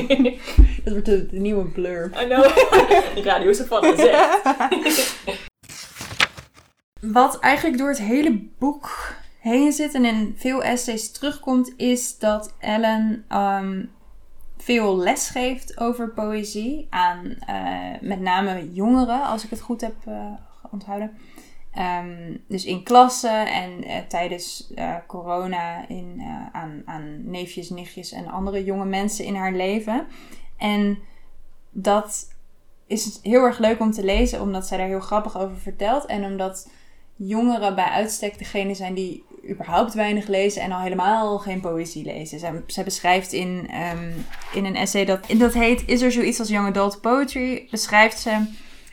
Dat 0.85 0.93
wordt 0.93 1.05
de, 1.05 1.27
de 1.27 1.39
nieuwe 1.39 1.65
blurb. 1.65 2.15
I 2.21 2.25
know. 2.25 2.43
De 3.15 3.23
radio 3.25 3.49
is 3.51 3.59
ervan 3.61 3.85
gezegd. 3.85 4.43
Wat 7.01 7.39
eigenlijk 7.39 7.79
door 7.79 7.89
het 7.89 7.99
hele 8.01 8.49
boek 8.59 9.15
heen 9.41 9.73
zit 9.73 9.95
en 9.95 10.05
in 10.05 10.35
veel 10.37 10.63
essays 10.63 11.13
terugkomt, 11.13 11.73
is 11.77 12.19
dat 12.19 12.55
Ellen 12.59 13.25
ehm, 13.29 13.85
veel 14.57 14.97
les 14.97 15.29
geeft 15.29 15.79
over 15.81 16.13
poëzie 16.13 16.87
aan 16.91 17.35
eh, 17.47 18.01
met 18.01 18.21
name 18.21 18.73
jongeren, 18.73 19.23
als 19.23 19.45
ik 19.45 19.51
het 19.51 19.61
goed 19.61 19.81
heb 19.81 19.95
eh, 20.05 20.33
onthouden. 20.71 21.19
Ehm, 21.73 22.37
dus 22.49 22.65
in 22.65 22.83
klassen 22.83 23.47
en 23.47 23.85
eh, 23.85 23.99
tijdens 24.09 24.73
corona 25.07 25.89
in, 25.89 26.23
aan, 26.53 26.83
aan 26.85 27.31
neefjes, 27.31 27.71
nichtjes 27.71 28.13
en 28.13 28.27
andere 28.29 28.65
jonge 28.65 28.85
mensen 28.85 29.25
in 29.25 29.35
haar 29.35 29.53
leven. 29.53 30.07
En 30.57 30.99
dat 31.71 32.29
is 32.87 33.19
heel 33.23 33.45
erg 33.45 33.59
leuk 33.59 33.81
om 33.81 33.91
te 33.91 34.05
lezen, 34.05 34.41
omdat 34.41 34.67
zij 34.67 34.79
daar 34.79 34.87
heel 34.87 35.01
grappig 35.01 35.39
over 35.39 35.57
vertelt. 35.57 36.07
En 36.07 36.25
omdat 36.25 36.71
jongeren 37.17 37.75
bij 37.75 37.85
uitstek 37.85 38.39
degene 38.39 38.75
zijn 38.75 38.95
die 38.95 39.25
überhaupt 39.49 39.95
weinig 39.95 40.27
lezen 40.27 40.63
en 40.63 40.73
al 40.73 40.81
helemaal 40.81 41.39
geen 41.39 41.61
poëzie 41.61 42.05
lezen. 42.05 42.63
Zij, 42.67 42.85
beschrijft 42.85 43.33
in, 43.33 43.69
ehm, 43.71 44.11
in 44.53 44.65
een 44.65 44.77
essay 44.77 45.05
dat, 45.05 45.27
dat 45.37 45.55
heet 45.55 45.83
Is 45.87 46.03
er 46.03 46.13
zoiets 46.13 46.39
als 46.39 46.49
young 46.49 46.67
adult 46.67 47.01
poetry? 47.01 47.67
Beschrijft 47.71 48.19
ze, 48.19 48.31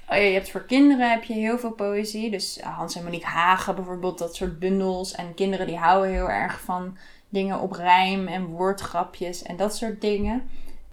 oh 0.10 0.18
je 0.18 0.22
hebt 0.22 0.52
voor 0.52 0.66
kinderen 0.66 1.10
heb 1.10 1.24
je 1.24 1.34
heel 1.34 1.60
veel 1.60 1.72
poëzie. 1.72 2.32
Dus 2.32 2.60
eh, 2.60 2.78
Hans 2.78 2.96
en 2.96 3.04
Monique 3.04 3.28
Hagen 3.28 3.76
bijvoorbeeld, 3.76 4.18
dat 4.18 4.36
soort 4.36 4.60
bundels. 4.60 5.16
En 5.16 5.34
kinderen 5.34 5.68
die 5.68 5.78
houden 5.78 6.12
heel 6.12 6.30
erg 6.30 6.62
van 6.62 6.98
dingen 7.30 7.60
op 7.60 7.72
rijm 7.72 8.28
en 8.28 8.46
woordgrapjes 8.46 9.44
en 9.44 9.56
dat 9.56 9.76
soort 9.76 10.02
dingen. 10.02 10.50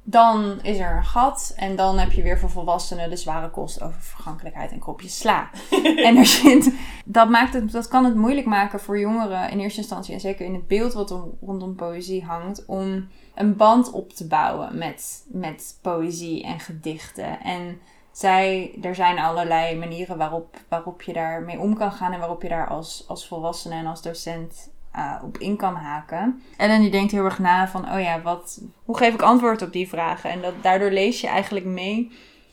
Dan 0.06 0.58
is 0.62 0.78
er 0.78 0.96
een 0.96 1.04
gat 1.04 1.52
en 1.56 1.76
dan 1.76 1.98
heb 1.98 2.12
je 2.12 2.22
weer 2.22 2.38
voor 2.38 2.50
volwassenen 2.50 3.10
de 3.10 3.16
zware 3.16 3.50
kost 3.50 3.82
over 3.82 4.00
vergankelijkheid 4.00 4.72
en 4.72 4.78
kropjes 4.78 5.18
sla. 5.18 5.50
en 6.06 6.16
er 6.16 6.26
zit, 6.26 6.72
dat, 7.04 7.28
maakt 7.28 7.54
het, 7.54 7.72
dat 7.72 7.88
kan 7.88 8.04
het 8.04 8.14
moeilijk 8.14 8.46
maken 8.46 8.80
voor 8.80 8.98
jongeren 8.98 9.50
in 9.50 9.60
eerste 9.60 9.80
instantie 9.80 10.14
en 10.14 10.20
zeker 10.20 10.46
in 10.46 10.54
het 10.54 10.66
beeld 10.66 10.92
wat 10.92 11.10
om- 11.10 11.38
rondom 11.40 11.74
poëzie 11.74 12.24
hangt, 12.24 12.64
om 12.66 13.08
een 13.34 13.56
band 13.56 13.90
op 13.90 14.12
te 14.12 14.26
bouwen 14.26 14.78
met, 14.78 15.24
met 15.28 15.78
poëzie 15.82 16.44
en 16.44 16.60
gedichten. 16.60 17.40
En 17.40 17.80
zij, 18.12 18.78
er 18.82 18.94
zijn 18.94 19.18
allerlei 19.18 19.78
manieren 19.78 20.16
waarop, 20.16 20.56
waarop 20.68 21.02
je 21.02 21.12
daarmee 21.12 21.58
om 21.58 21.74
kan 21.74 21.92
gaan 21.92 22.12
en 22.12 22.18
waarop 22.18 22.42
je 22.42 22.48
daar 22.48 22.68
als, 22.68 23.04
als 23.08 23.26
volwassene 23.28 23.74
en 23.74 23.86
als 23.86 24.02
docent 24.02 24.72
uh, 24.96 25.22
op 25.24 25.38
in 25.38 25.56
kan 25.56 25.74
haken. 25.74 26.42
Ellen 26.56 26.80
die 26.80 26.90
denkt 26.90 27.12
heel 27.12 27.24
erg 27.24 27.38
na 27.38 27.68
van, 27.68 27.92
oh 27.92 28.00
ja, 28.00 28.22
wat, 28.22 28.60
hoe 28.84 28.96
geef 28.96 29.14
ik 29.14 29.22
antwoord 29.22 29.62
op 29.62 29.72
die 29.72 29.88
vragen? 29.88 30.30
En 30.30 30.40
dat, 30.42 30.54
daardoor 30.62 30.90
lees 30.90 31.20
je 31.20 31.26
eigenlijk 31.26 31.64
mee 31.66 32.12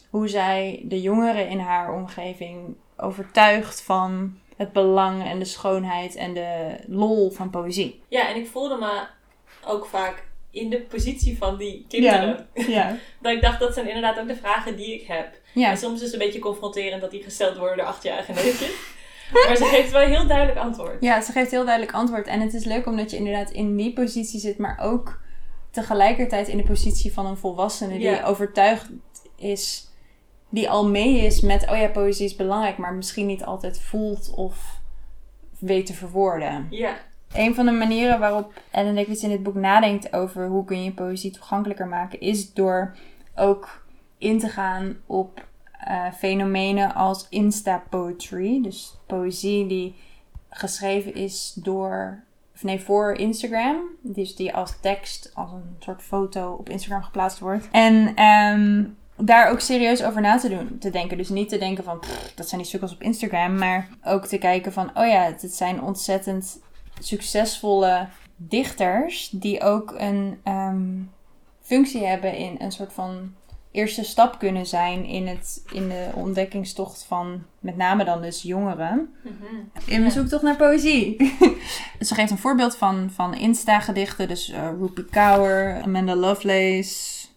hoe 0.09 0.27
zij 0.27 0.81
de 0.83 1.01
jongeren 1.01 1.49
in 1.49 1.59
haar 1.59 1.93
omgeving 1.93 2.75
overtuigt 2.97 3.81
van 3.81 4.37
het 4.57 4.71
belang 4.71 5.23
en 5.25 5.39
de 5.39 5.45
schoonheid 5.45 6.15
en 6.15 6.33
de 6.33 6.75
lol 6.87 7.31
van 7.31 7.49
poëzie. 7.49 8.01
Ja, 8.07 8.27
en 8.27 8.35
ik 8.35 8.47
voelde 8.47 8.77
me 8.77 9.01
ook 9.65 9.85
vaak 9.85 10.23
in 10.51 10.69
de 10.69 10.81
positie 10.81 11.37
van 11.37 11.57
die 11.57 11.85
kinderen. 11.87 12.47
ja. 12.53 12.97
Dat 13.21 13.33
ik 13.33 13.41
dacht, 13.41 13.59
dat 13.59 13.73
zijn 13.73 13.87
inderdaad 13.87 14.19
ook 14.19 14.27
de 14.27 14.35
vragen 14.35 14.75
die 14.75 14.93
ik 14.93 15.07
heb. 15.07 15.35
ja. 15.53 15.69
En 15.69 15.77
soms 15.77 15.99
is 15.99 16.11
het 16.11 16.13
een 16.13 16.25
beetje 16.25 16.39
confronterend 16.39 17.01
dat 17.01 17.11
die 17.11 17.23
gesteld 17.23 17.57
worden 17.57 17.77
door 17.77 17.85
achtjarige 17.85 18.31
neefjes. 18.33 18.99
Maar 19.47 19.55
ze 19.57 19.65
geeft 19.65 19.91
wel 19.91 20.01
heel 20.07 20.27
duidelijk 20.27 20.57
antwoord. 20.59 20.97
Ja, 20.99 21.21
ze 21.21 21.31
geeft 21.31 21.51
heel 21.51 21.65
duidelijk 21.65 21.95
antwoord. 21.95 22.27
En 22.27 22.41
het 22.41 22.53
is 22.53 22.65
leuk 22.65 22.85
omdat 22.85 23.11
je 23.11 23.17
inderdaad 23.17 23.49
in 23.51 23.75
die 23.75 23.93
positie 23.93 24.39
zit, 24.39 24.57
maar 24.57 24.79
ook 24.81 25.19
tegelijkertijd 25.71 26.47
in 26.47 26.57
de 26.57 26.63
positie 26.63 27.13
van 27.13 27.25
een 27.25 27.37
volwassene 27.37 27.93
die 27.97 28.01
Ja. 28.09 28.23
overtuigd 28.23 28.89
is, 29.35 29.89
die 30.49 30.69
al 30.69 30.87
mee 30.89 31.17
is 31.25 31.41
met, 31.41 31.69
oh 31.69 31.77
ja, 31.77 31.87
poëzie 31.87 32.25
is 32.25 32.35
belangrijk, 32.35 32.77
maar 32.77 32.93
misschien 32.93 33.25
niet 33.25 33.43
altijd 33.45 33.79
voelt 33.81 34.33
of 34.35 34.79
weet 35.59 35.85
te 35.85 35.93
verwoorden. 35.93 36.67
Ja, 36.69 36.95
Een 37.33 37.55
van 37.55 37.65
de 37.65 37.71
manieren 37.71 38.19
waarop 38.19 38.53
Ellen 38.71 38.95
Dekwits 38.95 39.23
in 39.23 39.29
dit 39.29 39.43
boek 39.43 39.55
nadenkt 39.55 40.13
over 40.13 40.47
hoe 40.47 40.65
kun 40.65 40.83
je 40.83 40.91
poëzie 40.91 41.31
toegankelijker 41.31 41.87
maken, 41.87 42.19
is 42.19 42.53
door 42.53 42.95
ook 43.35 43.83
in 44.17 44.39
te 44.39 44.47
gaan 44.47 44.97
op 45.05 45.45
eh, 45.85 46.11
fenomenen 46.17 46.95
als 46.95 47.27
Insta-poetry. 47.29 48.61
Dus 48.61 48.97
poëzie 49.05 49.67
die 49.67 49.95
geschreven 50.49 51.13
is 51.13 51.53
door, 51.55 52.23
of 52.55 52.63
nee, 52.63 52.79
voor 52.79 53.13
Instagram. 53.13 53.77
Dus 54.01 54.35
die 54.35 54.55
als 54.55 54.79
tekst, 54.79 55.31
als 55.33 55.51
een 55.51 55.75
soort 55.79 56.01
foto 56.01 56.51
op 56.59 56.69
Instagram 56.69 57.03
geplaatst 57.03 57.39
wordt. 57.39 57.67
En 57.71 58.15
ehm, 58.15 58.83
daar 59.17 59.51
ook 59.51 59.59
serieus 59.59 60.03
over 60.03 60.21
na 60.21 60.37
te, 60.37 60.49
doen, 60.49 60.77
te 60.79 60.89
denken. 60.89 61.17
Dus 61.17 61.29
niet 61.29 61.49
te 61.49 61.57
denken 61.57 61.83
van, 61.83 61.99
"Pff, 61.99 62.33
dat 62.35 62.49
zijn 62.49 62.61
die 62.61 62.69
sukkels 62.69 62.93
op 62.93 63.01
Instagram. 63.01 63.57
Maar 63.57 63.87
ook 64.03 64.25
te 64.25 64.37
kijken 64.37 64.73
van, 64.73 64.89
oh 64.93 65.07
ja, 65.07 65.23
het 65.23 65.53
zijn 65.53 65.81
ontzettend 65.81 66.59
succesvolle 66.99 68.07
dichters 68.35 69.29
die 69.29 69.61
ook 69.61 69.93
een, 69.97 70.39
ehm, 70.43 70.89
functie 71.61 72.05
hebben 72.05 72.35
in 72.35 72.55
een 72.59 72.71
soort 72.71 72.93
van 72.93 73.33
eerste 73.71 74.03
stap 74.03 74.39
kunnen 74.39 74.65
zijn 74.65 75.05
in, 75.05 75.27
het, 75.27 75.63
in 75.71 75.87
de 75.89 76.09
ontdekkingstocht 76.15 77.03
van 77.07 77.43
met 77.59 77.77
name 77.77 78.03
dan 78.03 78.21
dus 78.21 78.41
jongeren. 78.41 79.13
In 79.85 79.99
mijn 79.99 80.03
Ja. 80.03 80.09
zoektocht 80.09 80.43
naar 80.43 80.55
poëzie. 80.55 81.17
Ze 81.99 82.15
geeft 82.15 82.31
een 82.31 82.37
voorbeeld 82.37 82.75
van, 82.75 83.09
van 83.13 83.33
Insta-gedichten. 83.33 84.27
Dus 84.27 84.49
eh 84.49 84.69
Rupi 84.79 85.05
Kaur, 85.05 85.81
Amanda 85.83 86.15
Lovelace. 86.15 87.27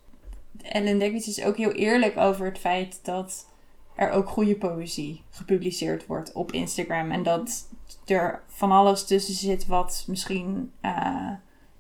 Ellen 0.63 0.99
Dekwits 0.99 1.29
is 1.29 1.45
ook 1.45 1.57
heel 1.57 1.73
eerlijk 1.73 2.17
over 2.17 2.47
het 2.47 2.59
feit 2.59 3.01
dat 3.03 3.47
er 3.95 4.11
ook 4.11 4.29
goede 4.29 4.55
poëzie 4.57 5.23
gepubliceerd 5.31 6.07
wordt 6.07 6.33
op 6.33 6.53
Instagram. 6.53 7.11
En 7.11 7.23
dat 7.23 7.69
er 8.05 8.43
van 8.49 8.73
alles 8.73 9.05
tussen 9.07 9.35
zit 9.35 9.67
wat 9.67 10.05
misschien 10.07 10.73
eh, 10.81 11.31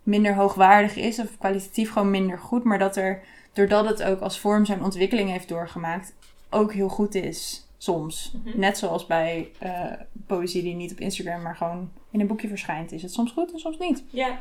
minder 0.03 0.35
hoogwaardig 0.35 0.97
is. 0.97 1.19
Of 1.19 1.39
kwalitatief 1.39 1.93
gewoon 1.93 2.11
minder 2.11 2.39
goed. 2.39 2.65
Maar 2.65 2.79
dat 2.79 2.97
er, 2.97 3.23
doordat 3.55 3.85
het 3.89 4.03
ook 4.03 4.21
als 4.21 4.39
vorm 4.39 4.65
zijn 4.65 4.83
ontwikkeling 4.83 5.31
heeft 5.31 5.49
doorgemaakt, 5.49 6.15
ook 6.51 6.73
heel 6.73 6.89
goed 6.89 7.15
is. 7.15 7.67
Soms. 7.79 8.33
Mhm. 8.45 8.59
Net 8.59 8.79
zoals 8.79 9.07
bij 9.07 9.51
eh, 9.59 9.93
poëzie 10.27 10.63
die 10.63 10.75
niet 10.75 10.93
op 10.93 10.99
Instagram, 11.01 11.43
maar 11.43 11.57
gewoon 11.57 11.91
in 12.11 12.21
een 12.21 12.27
boekje 12.27 12.49
verschijnt. 12.49 12.93
Is 12.93 13.03
het 13.03 13.13
soms 13.13 13.33
goed 13.33 13.53
en 13.53 13.59
soms 13.59 13.79
niet. 13.79 14.03
Ja, 14.11 14.41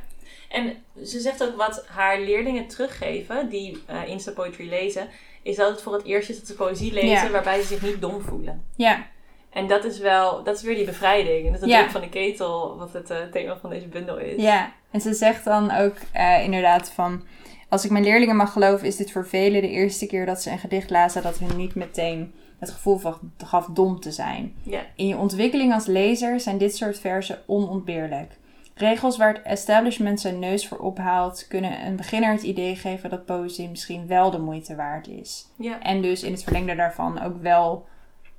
en 0.50 0.76
ze 1.06 1.20
zegt 1.20 1.44
ook 1.44 1.56
wat 1.58 1.86
haar 1.88 2.20
leerlingen 2.20 2.68
teruggeven, 2.68 3.50
die 3.50 3.84
eh 3.86 4.08
Insta 4.08 4.32
Poetry 4.32 4.70
lezen, 4.70 5.08
is 5.42 5.56
dat 5.56 5.72
het 5.72 5.82
voor 5.82 5.94
het 5.94 6.04
eerst 6.04 6.30
is 6.30 6.38
dat 6.38 6.48
ze 6.48 6.54
poëzie 6.54 6.94
lezen 6.94 7.10
Ja. 7.10 7.30
waarbij 7.30 7.62
ze 7.62 7.68
zich 7.68 7.82
niet 7.82 8.02
dom 8.02 8.22
voelen. 8.22 8.64
Ja, 8.76 9.08
En 9.54 9.68
dat 9.68 9.84
is 9.84 10.00
wel, 10.00 10.44
dat 10.44 10.56
is 10.56 10.62
weer 10.62 10.76
die 10.76 10.86
bevrijding. 10.86 11.46
En 11.46 11.52
dat 11.54 11.62
is 11.62 11.68
Ja. 11.68 11.80
natuurlijk 11.82 11.92
van 11.92 12.02
de 12.02 12.28
ketel, 12.30 12.78
wat 12.78 12.94
het 12.94 13.10
eh, 13.10 13.18
thema 13.32 13.58
van 13.58 13.70
deze 13.70 13.88
bundel 13.88 14.18
is. 14.18 14.42
ja. 14.42 14.72
En 14.92 15.02
ze 15.02 15.14
zegt 15.14 15.44
dan 15.46 15.72
ook 15.72 15.96
eh, 16.12 16.44
inderdaad 16.44 16.92
van... 16.92 17.24
Als 17.70 17.86
ik 17.86 17.92
mijn 17.92 18.04
leerlingen 18.04 18.36
mag 18.36 18.52
geloven, 18.52 18.88
is 18.88 18.96
dit 18.96 19.12
voor 19.12 19.28
velen 19.28 19.62
de 19.62 19.70
eerste 19.70 20.06
keer 20.08 20.26
dat 20.26 20.42
ze 20.42 20.52
een 20.52 20.60
gedicht 20.60 20.90
lazen... 20.90 21.22
dat 21.24 21.38
hun 21.38 21.58
niet 21.58 21.76
meteen 21.76 22.34
het 22.60 22.70
gevoel 22.72 22.98
van- 22.98 23.20
gaf 23.46 23.66
dom 23.66 24.00
te 24.00 24.12
zijn. 24.12 24.54
Ja. 24.64 24.80
In 24.96 25.08
je 25.08 25.18
ontwikkeling 25.18 25.74
als 25.74 25.86
lezer 25.86 26.40
zijn 26.40 26.58
dit 26.58 26.76
soort 26.76 27.00
verzen 27.00 27.40
onontbeerlijk. 27.46 28.32
Regels 28.76 29.18
waar 29.18 29.34
het 29.34 29.42
establishment 29.44 30.20
zijn 30.22 30.40
neus 30.40 30.68
voor 30.68 30.78
ophaalt... 30.78 31.46
kunnen 31.48 31.86
een 31.86 31.96
beginner 31.96 32.32
het 32.32 32.44
idee 32.44 32.76
geven 32.76 33.10
dat 33.10 33.26
poëzie 33.26 33.70
misschien 33.70 34.08
wel 34.08 34.32
de 34.32 34.40
moeite 34.40 34.76
waard 34.76 35.08
is. 35.08 35.46
Ja. 35.58 35.82
En 35.82 36.02
dus 36.02 36.24
in 36.24 36.32
het 36.32 36.44
verlengde 36.44 36.76
daarvan 36.76 37.22
ook 37.22 37.42
wel 37.42 37.86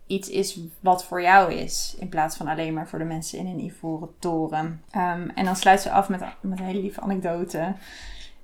iets 0.06 0.28
is 0.28 0.60
wat 0.80 1.04
voor 1.04 1.22
jou 1.22 1.52
is. 1.52 1.94
In 1.98 2.08
plaats 2.08 2.36
van 2.36 2.48
alleen 2.48 2.74
maar 2.74 2.88
voor 2.88 2.98
de 2.98 3.04
mensen 3.04 3.38
in 3.38 3.46
een 3.46 3.64
ivoren 3.64 4.08
toren. 4.18 4.82
Ehm, 4.90 5.28
en 5.34 5.44
dan 5.44 5.56
sluit 5.56 5.80
ze 5.80 5.90
af 5.90 6.08
met, 6.08 6.20
met 6.40 6.58
een 6.58 6.64
hele 6.64 6.80
lieve 6.80 7.00
anekdote. 7.00 7.74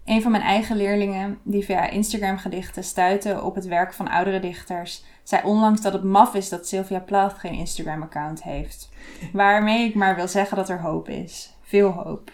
Een 0.05 0.23
van 0.23 0.31
mijn 0.31 0.42
eigen 0.42 0.77
leerlingen, 0.77 1.38
die 1.42 1.64
via 1.64 1.88
Instagram 1.88 2.38
gedichten 2.38 2.85
stuitte 2.85 3.42
op 3.42 3.55
het 3.55 3.66
werk 3.66 3.92
van 3.92 4.09
oudere 4.09 4.40
dichters, 4.40 5.05
zei 5.23 5.42
onlangs 5.44 5.81
dat 5.81 5.92
het 5.92 6.03
maf 6.03 6.35
is 6.35 6.49
dat 6.49 6.68
Sylvia 6.68 7.01
Plath 7.01 7.38
geen 7.38 7.53
Instagram-account 7.53 8.42
heeft. 8.42 8.88
Waarmee 9.33 9.88
ik 9.88 9.94
maar 9.94 10.16
wil 10.16 10.29
zeggen 10.29 10.57
dat 10.57 10.68
er 10.68 10.81
hoop 10.81 11.09
is. 11.09 11.55
Veel 11.62 11.90
hoop. 11.90 12.31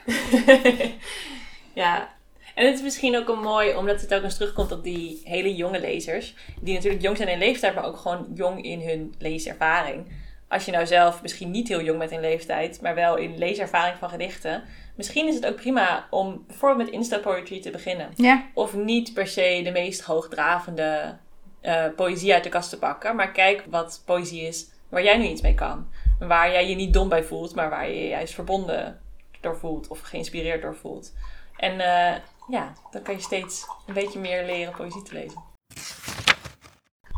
ja. 1.73 2.16
En 2.57 2.67
het 2.67 2.75
is 2.75 2.83
misschien 2.83 3.17
ook 3.17 3.29
een 3.29 3.41
mooi, 3.41 3.75
omdat 3.75 4.01
het 4.01 4.15
ook 4.15 4.23
eens 4.23 4.37
terugkomt 4.37 4.73
op 4.73 4.85
die 4.85 5.21
hele 5.25 5.55
jonge 5.55 5.81
lezers. 5.81 6.35
Die 6.61 6.75
natuurlijk 6.75 7.03
jong 7.03 7.17
zijn 7.17 7.29
in 7.29 7.39
leeftijd, 7.39 7.75
maar 7.75 7.85
ook 7.85 7.97
gewoon 7.97 8.27
jong 8.35 8.65
in 8.65 8.81
hun 8.81 9.15
leeservaring. 9.19 10.07
Als 10.49 10.65
je 10.65 10.73
nou 10.73 10.87
zelf 10.87 11.23
misschien 11.23 11.51
niet 11.51 11.69
heel 11.69 11.83
jong 11.83 11.99
bent 11.99 12.11
in 12.11 12.21
leeftijd, 12.21 12.81
maar 12.81 12.95
wel 12.95 13.17
in 13.17 13.39
leeservaring 13.39 13.99
van 13.99 14.09
gedichten. 14.09 14.63
Misschien 14.95 15.29
is 15.29 15.35
het 15.35 15.47
ook 15.47 15.57
prima 15.57 16.07
om 16.11 16.45
bijvoorbeeld 16.47 16.85
met 16.85 16.95
Insta 16.95 17.19
Poetry 17.19 17.61
te 17.61 17.71
beginnen. 17.71 18.09
Ja, 18.15 18.45
Of 18.55 18.75
niet 18.75 19.15
per 19.15 19.27
se 19.27 19.61
de 19.65 19.71
meest 19.71 20.01
hoogdravende 20.01 21.17
eh, 21.61 21.85
poëzie 21.97 22.35
uit 22.35 22.45
de 22.45 22.49
kast 22.49 22.71
te 22.71 22.79
pakken. 22.79 23.17
Maar 23.17 23.33
kijk 23.33 23.65
wat 23.71 24.03
poëzie 24.05 24.43
is 24.43 24.71
waar 24.89 25.03
jij 25.03 25.17
nu 25.17 25.25
iets 25.27 25.43
mee 25.43 25.55
kan. 25.55 25.87
Waar 26.19 26.51
jij 26.51 26.69
je 26.69 26.75
niet 26.75 26.93
dom 26.93 27.09
bij 27.09 27.25
voelt, 27.25 27.55
maar 27.55 27.71
waar 27.71 27.89
je 27.89 28.03
je 28.03 28.09
juist 28.09 28.35
verbonden 28.35 29.01
door 29.41 29.57
voelt. 29.57 29.89
Of 29.89 30.01
geïnspireerd 30.01 30.63
door 30.63 30.77
voelt. 30.77 31.13
En 31.57 31.81
eh, 31.81 32.17
ja, 32.49 32.73
dan 32.91 33.03
kan 33.03 33.15
je 33.15 33.21
steeds 33.21 33.67
een 33.87 33.95
beetje 33.95 34.19
meer 34.19 34.45
leren 34.45 34.75
poëzie 34.75 35.03
te 35.03 35.13
lezen. 35.13 35.45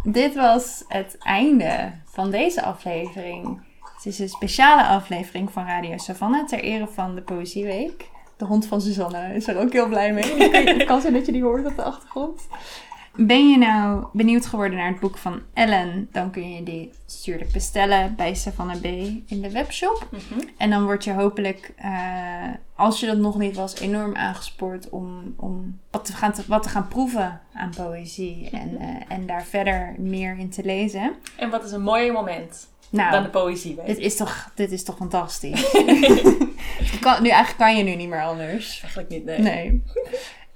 Dit 0.02 0.34
was 0.34 0.84
het 0.88 1.16
einde 1.18 1.92
van 2.04 2.30
deze 2.30 2.62
aflevering. 2.62 3.66
Het 3.94 4.06
is 4.06 4.18
een 4.18 4.28
speciale 4.28 4.86
aflevering 4.86 5.52
van 5.52 5.66
Radio 5.66 5.96
Savannah 5.96 6.46
ter 6.46 6.60
ere 6.60 6.86
van 6.86 7.14
de 7.14 7.22
Poëzieweek. 7.22 8.10
De 8.36 8.44
hond 8.44 8.66
van 8.66 8.80
Suzanne 8.80 9.34
is 9.34 9.48
er 9.48 9.58
ook 9.58 9.72
heel 9.72 9.88
blij 9.88 10.12
mee. 10.12 10.50
Het 10.78 10.84
kan 10.84 11.00
zijn 11.00 11.12
dat 11.12 11.26
je 11.26 11.32
die 11.32 11.42
hoort 11.42 11.66
op 11.66 11.76
de 11.76 11.82
achtergrond. 11.82 12.48
Ben 13.20 13.50
je 13.50 13.58
nou 13.58 14.06
benieuwd 14.12 14.46
geworden 14.46 14.78
naar 14.78 14.88
het 14.88 15.00
boek 15.00 15.18
van 15.18 15.42
Ellen? 15.54 16.08
Dan 16.12 16.30
kun 16.30 16.52
je 16.54 16.62
die 16.62 16.92
natuurlijk 17.06 17.52
bestellen 17.52 18.14
bij 18.16 18.34
Savannah 18.34 18.80
B 18.80 18.84
in 19.26 19.40
de 19.42 19.50
webshop. 19.50 20.08
En 20.56 20.70
dan 20.70 20.84
word 20.84 21.04
je 21.04 21.12
hopelijk, 21.12 21.72
eh, 21.76 22.48
als 22.76 23.00
je 23.00 23.06
dat 23.06 23.16
nog 23.16 23.38
niet 23.38 23.56
was, 23.56 23.80
enorm 23.80 24.16
aangespoord 24.16 24.88
om, 24.88 25.34
om 25.36 25.80
wat, 25.90 26.04
te 26.04 26.12
gaan, 26.12 26.34
wat 26.46 26.62
te 26.62 26.68
gaan 26.68 26.88
proeven 26.88 27.40
aan 27.52 27.70
poëzie. 27.76 28.48
En, 28.52 28.78
eh, 28.78 29.16
en 29.16 29.26
daar 29.26 29.44
verder 29.44 29.94
meer 29.98 30.38
in 30.38 30.50
te 30.50 30.64
lezen. 30.64 31.14
En 31.36 31.50
wat 31.50 31.64
is 31.64 31.72
een 31.72 31.82
mooier 31.82 32.12
moment 32.12 32.68
Nou, 32.90 33.10
dan 33.10 33.22
de 33.22 33.28
poëzie? 33.28 33.78
dit 33.86 33.98
is 33.98 34.16
toch, 34.16 34.50
dit 34.54 34.72
is 34.72 34.84
toch 34.84 34.96
fantastisch? 34.96 35.70
Kan, 37.00 37.22
nu, 37.22 37.28
eigenlijk 37.28 37.58
kan 37.58 37.76
je 37.76 37.82
nu 37.82 37.94
niet 37.94 38.08
meer 38.08 38.24
anders. 38.24 38.80
Eigenlijk 38.80 39.10
niet, 39.10 39.24
nee. 39.24 39.38
Nee. 39.38 39.82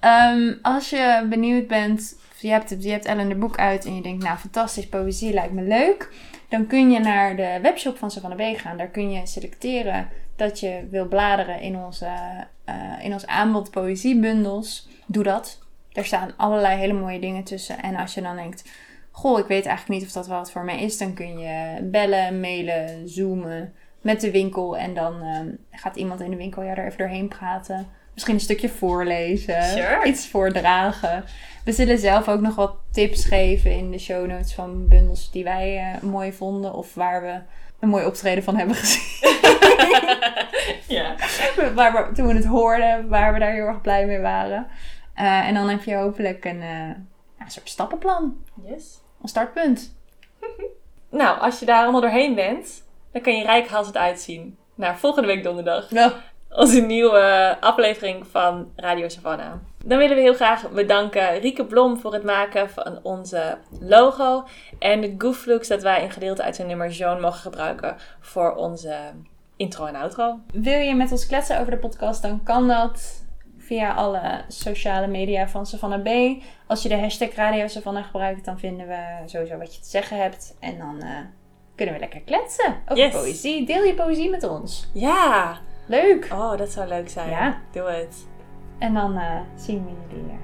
Ehm, 0.01 0.55
als 0.63 0.91
je 0.91 1.27
benieuwd 1.29 1.67
bent, 1.67 2.21
je 2.43 2.49
hebt, 2.49 2.77
je 2.79 2.91
hebt 2.91 3.05
Ellen 3.05 3.29
de 3.29 3.35
boek 3.35 3.59
uit 3.59 3.85
en 3.85 3.95
je 3.95 4.03
denkt, 4.03 4.25
nou 4.25 4.39
fantastisch, 4.39 4.89
poëzie 4.89 5.33
lijkt 5.33 5.53
me 5.53 5.63
leuk. 5.63 6.15
Dan 6.49 6.67
kun 6.67 6.91
je 6.91 6.99
naar 6.99 7.37
de 7.37 7.59
webshop 7.63 7.99
van 7.99 8.11
Savannah 8.11 8.53
B 8.53 8.59
gaan. 8.59 8.77
Daar 8.77 8.89
kun 8.89 9.11
je 9.11 9.27
selecteren 9.27 10.09
dat 10.37 10.61
je 10.61 10.87
wil 10.91 11.09
bladeren 11.09 11.61
in, 11.61 11.77
onze, 11.77 12.11
eh, 12.65 12.75
in 13.01 13.13
ons 13.13 13.27
aanbod 13.27 13.71
poëziebundels. 13.71 14.89
Doe 15.07 15.23
dat. 15.23 15.59
Er 15.93 16.05
staan 16.05 16.37
allerlei 16.37 16.79
hele 16.79 16.93
mooie 16.93 17.21
dingen 17.21 17.45
tussen. 17.45 17.83
En 17.83 17.97
als 17.97 18.15
je 18.15 18.23
dan 18.23 18.37
denkt, 18.37 18.71
goh, 19.11 19.39
ik 19.39 19.47
weet 19.47 19.67
eigenlijk 19.67 20.01
niet 20.01 20.09
of 20.09 20.15
dat 20.15 20.27
wel 20.27 20.39
wat 20.39 20.51
voor 20.51 20.65
mij 20.65 20.83
is. 20.83 20.99
Dan 20.99 21.15
kun 21.15 21.39
je 21.39 21.83
bellen, 21.83 22.41
mailen, 22.41 23.09
zoomen 23.09 23.73
met 24.01 24.21
de 24.21 24.31
winkel. 24.31 24.77
En 24.77 24.95
dan 24.95 25.23
ehm, 25.23 25.49
gaat 25.71 25.97
iemand 25.97 26.21
in 26.21 26.31
de 26.31 26.37
winkel 26.37 26.63
jou 26.65 26.77
er 26.77 26.87
even 26.87 26.99
doorheen 26.99 27.29
praten. 27.29 27.89
Misschien 28.23 28.51
een 28.51 28.57
stukje 28.57 28.79
voorlezen. 28.79 29.63
Sure. 29.63 30.05
Iets 30.05 30.29
voordragen. 30.29 31.25
We 31.65 31.73
zullen 31.73 31.99
zelf 31.99 32.29
ook 32.29 32.41
nog 32.41 32.55
wat 32.55 32.75
tips 32.93 33.25
geven 33.25 33.73
in 33.73 33.91
de 33.91 33.99
show 33.99 34.27
notes 34.27 34.55
van 34.55 34.89
bundels 34.89 35.31
die 35.31 35.45
wij 35.45 35.79
eh, 35.79 36.03
mooi 36.03 36.33
vonden. 36.33 36.75
Of 36.75 36.95
waar 36.95 37.23
we 37.23 37.41
een 37.81 37.89
mooi 37.89 38.07
optreden 38.07 38.45
van 38.45 38.57
hebben 38.57 38.77
gezien. 38.77 39.31
ja. 40.99 41.15
waar 41.75 41.93
we, 41.93 42.15
toen 42.15 42.27
we 42.27 42.35
het 42.35 42.45
hoorden, 42.45 43.09
waar 43.09 43.33
we 43.33 43.39
daar 43.39 43.53
heel 43.53 43.67
erg 43.67 43.81
blij 43.81 44.07
mee 44.07 44.21
waren. 44.21 44.67
Eh, 45.15 45.49
en 45.49 45.55
dan 45.55 45.69
heb 45.69 45.83
je 45.83 45.95
hopelijk 45.95 46.45
een, 46.45 46.63
eh, 46.63 46.89
een 47.39 47.51
soort 47.51 47.69
stappenplan. 47.69 48.37
Yes. 48.65 49.01
Een 49.23 49.29
startpunt. 49.29 49.95
Nou, 51.11 51.41
als 51.41 51.59
je 51.59 51.67
daar 51.67 51.83
allemaal 51.83 52.01
doorheen 52.01 52.35
bent, 52.35 52.83
dan 53.13 53.23
kan 53.23 53.37
je 53.37 53.45
rijkhalsend 53.45 53.97
uitzien 53.97 54.59
naar 54.75 54.99
volgende 54.99 55.29
week 55.29 55.43
donderdag. 55.43 55.91
Ja. 55.91 56.15
Onze 56.55 56.81
nieuwe 56.81 57.57
aflevering 57.61 58.27
van 58.27 58.73
Radio 58.77 59.09
Savannah. 59.09 59.53
Dan 59.85 59.99
willen 59.99 60.17
we 60.17 60.23
heel 60.23 60.35
graag 60.35 60.71
bedanken 60.71 61.39
Rieke 61.41 61.65
Blom 61.65 61.99
voor 61.99 62.13
het 62.13 62.25
maken 62.25 62.71
van 62.71 62.99
onze 63.03 63.59
logo. 63.81 64.45
En 64.79 65.01
de 65.01 65.15
Gooflux 65.19 65.69
dat 65.69 65.83
wij 65.83 66.03
een 66.03 66.11
gedeelte 66.11 66.43
uit 66.43 66.57
zijn 66.57 66.69
nummer 66.69 66.91
Joan 66.91 67.21
mogen 67.21 67.41
gebruiken 67.41 67.97
voor 68.21 68.55
onze 68.55 68.97
intro 69.57 69.87
en 69.87 69.95
outro. 69.97 70.39
Wil 70.53 70.79
je 70.79 70.95
met 70.95 71.13
ons 71.13 71.27
kletsen 71.27 71.59
over 71.61 71.71
de 71.73 71.79
podcast, 71.79 72.23
dan 72.23 72.43
kan 72.43 72.69
dat 72.69 73.25
via 73.59 73.93
alle 73.95 74.41
sociale 74.49 75.07
media 75.07 75.49
van 75.49 75.67
Savannah 75.67 76.03
B. 76.03 76.43
Als 76.67 76.83
je 76.83 76.89
de 76.89 76.99
hashtag 76.99 77.35
Radio 77.35 77.67
Savannah 77.67 78.05
gebruikt, 78.05 78.45
dan 78.45 78.59
vinden 78.59 78.87
we 78.89 79.05
sowieso 79.27 79.57
wat 79.59 79.75
je 79.75 79.81
te 79.81 79.89
zeggen 79.89 80.17
hebt. 80.23 80.57
En 80.61 80.79
dan 80.79 81.01
eh, 81.01 81.09
kunnen 81.75 81.95
we 81.95 82.01
lekker 82.01 82.21
kletsen 82.21 82.75
over 82.89 83.05
Yes. 83.05 83.13
poëzie. 83.13 83.67
Deel 83.67 83.83
je 83.85 83.95
poëzie 83.95 84.31
met 84.31 84.49
ons. 84.49 84.91
Ja! 84.93 85.59
Leuk! 85.87 86.29
Oh, 86.33 86.57
dat 86.57 86.71
zou 86.71 86.89
leuk 86.89 87.09
zijn. 87.09 87.31
Ja. 87.31 87.59
Doe 87.71 87.89
het. 87.91 88.27
En 88.79 88.95
dan 88.95 89.17
eh, 89.17 89.41
zien 89.55 89.85
we 89.85 89.91
jullie 90.17 90.31
eh, 90.31 90.37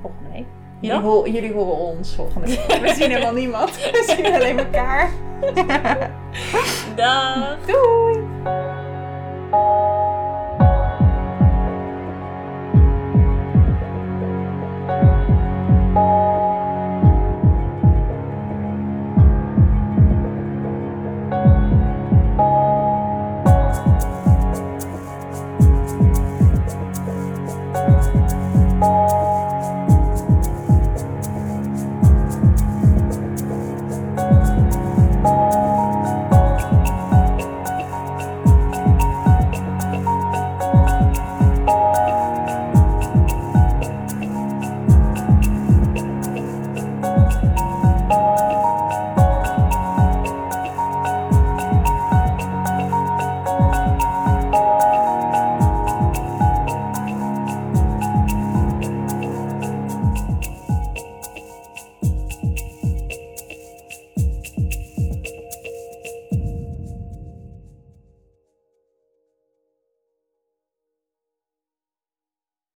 volgende 0.00 0.30
week. 0.30 0.46
Jullie, 0.80 0.96
Ja? 0.96 1.02
ho- 1.02 1.26
jullie 1.26 1.52
horen 1.52 1.76
ons 1.78 2.14
volgende 2.14 2.46
week. 2.46 2.78
We 2.82 2.88
zien 2.94 3.10
helemaal 3.10 3.32
niemand. 3.32 3.70
We 3.76 4.14
zien 4.16 4.34
alleen 4.34 4.58
elkaar. 4.58 5.10
Dag! 6.96 7.56
Doei! 7.66 8.24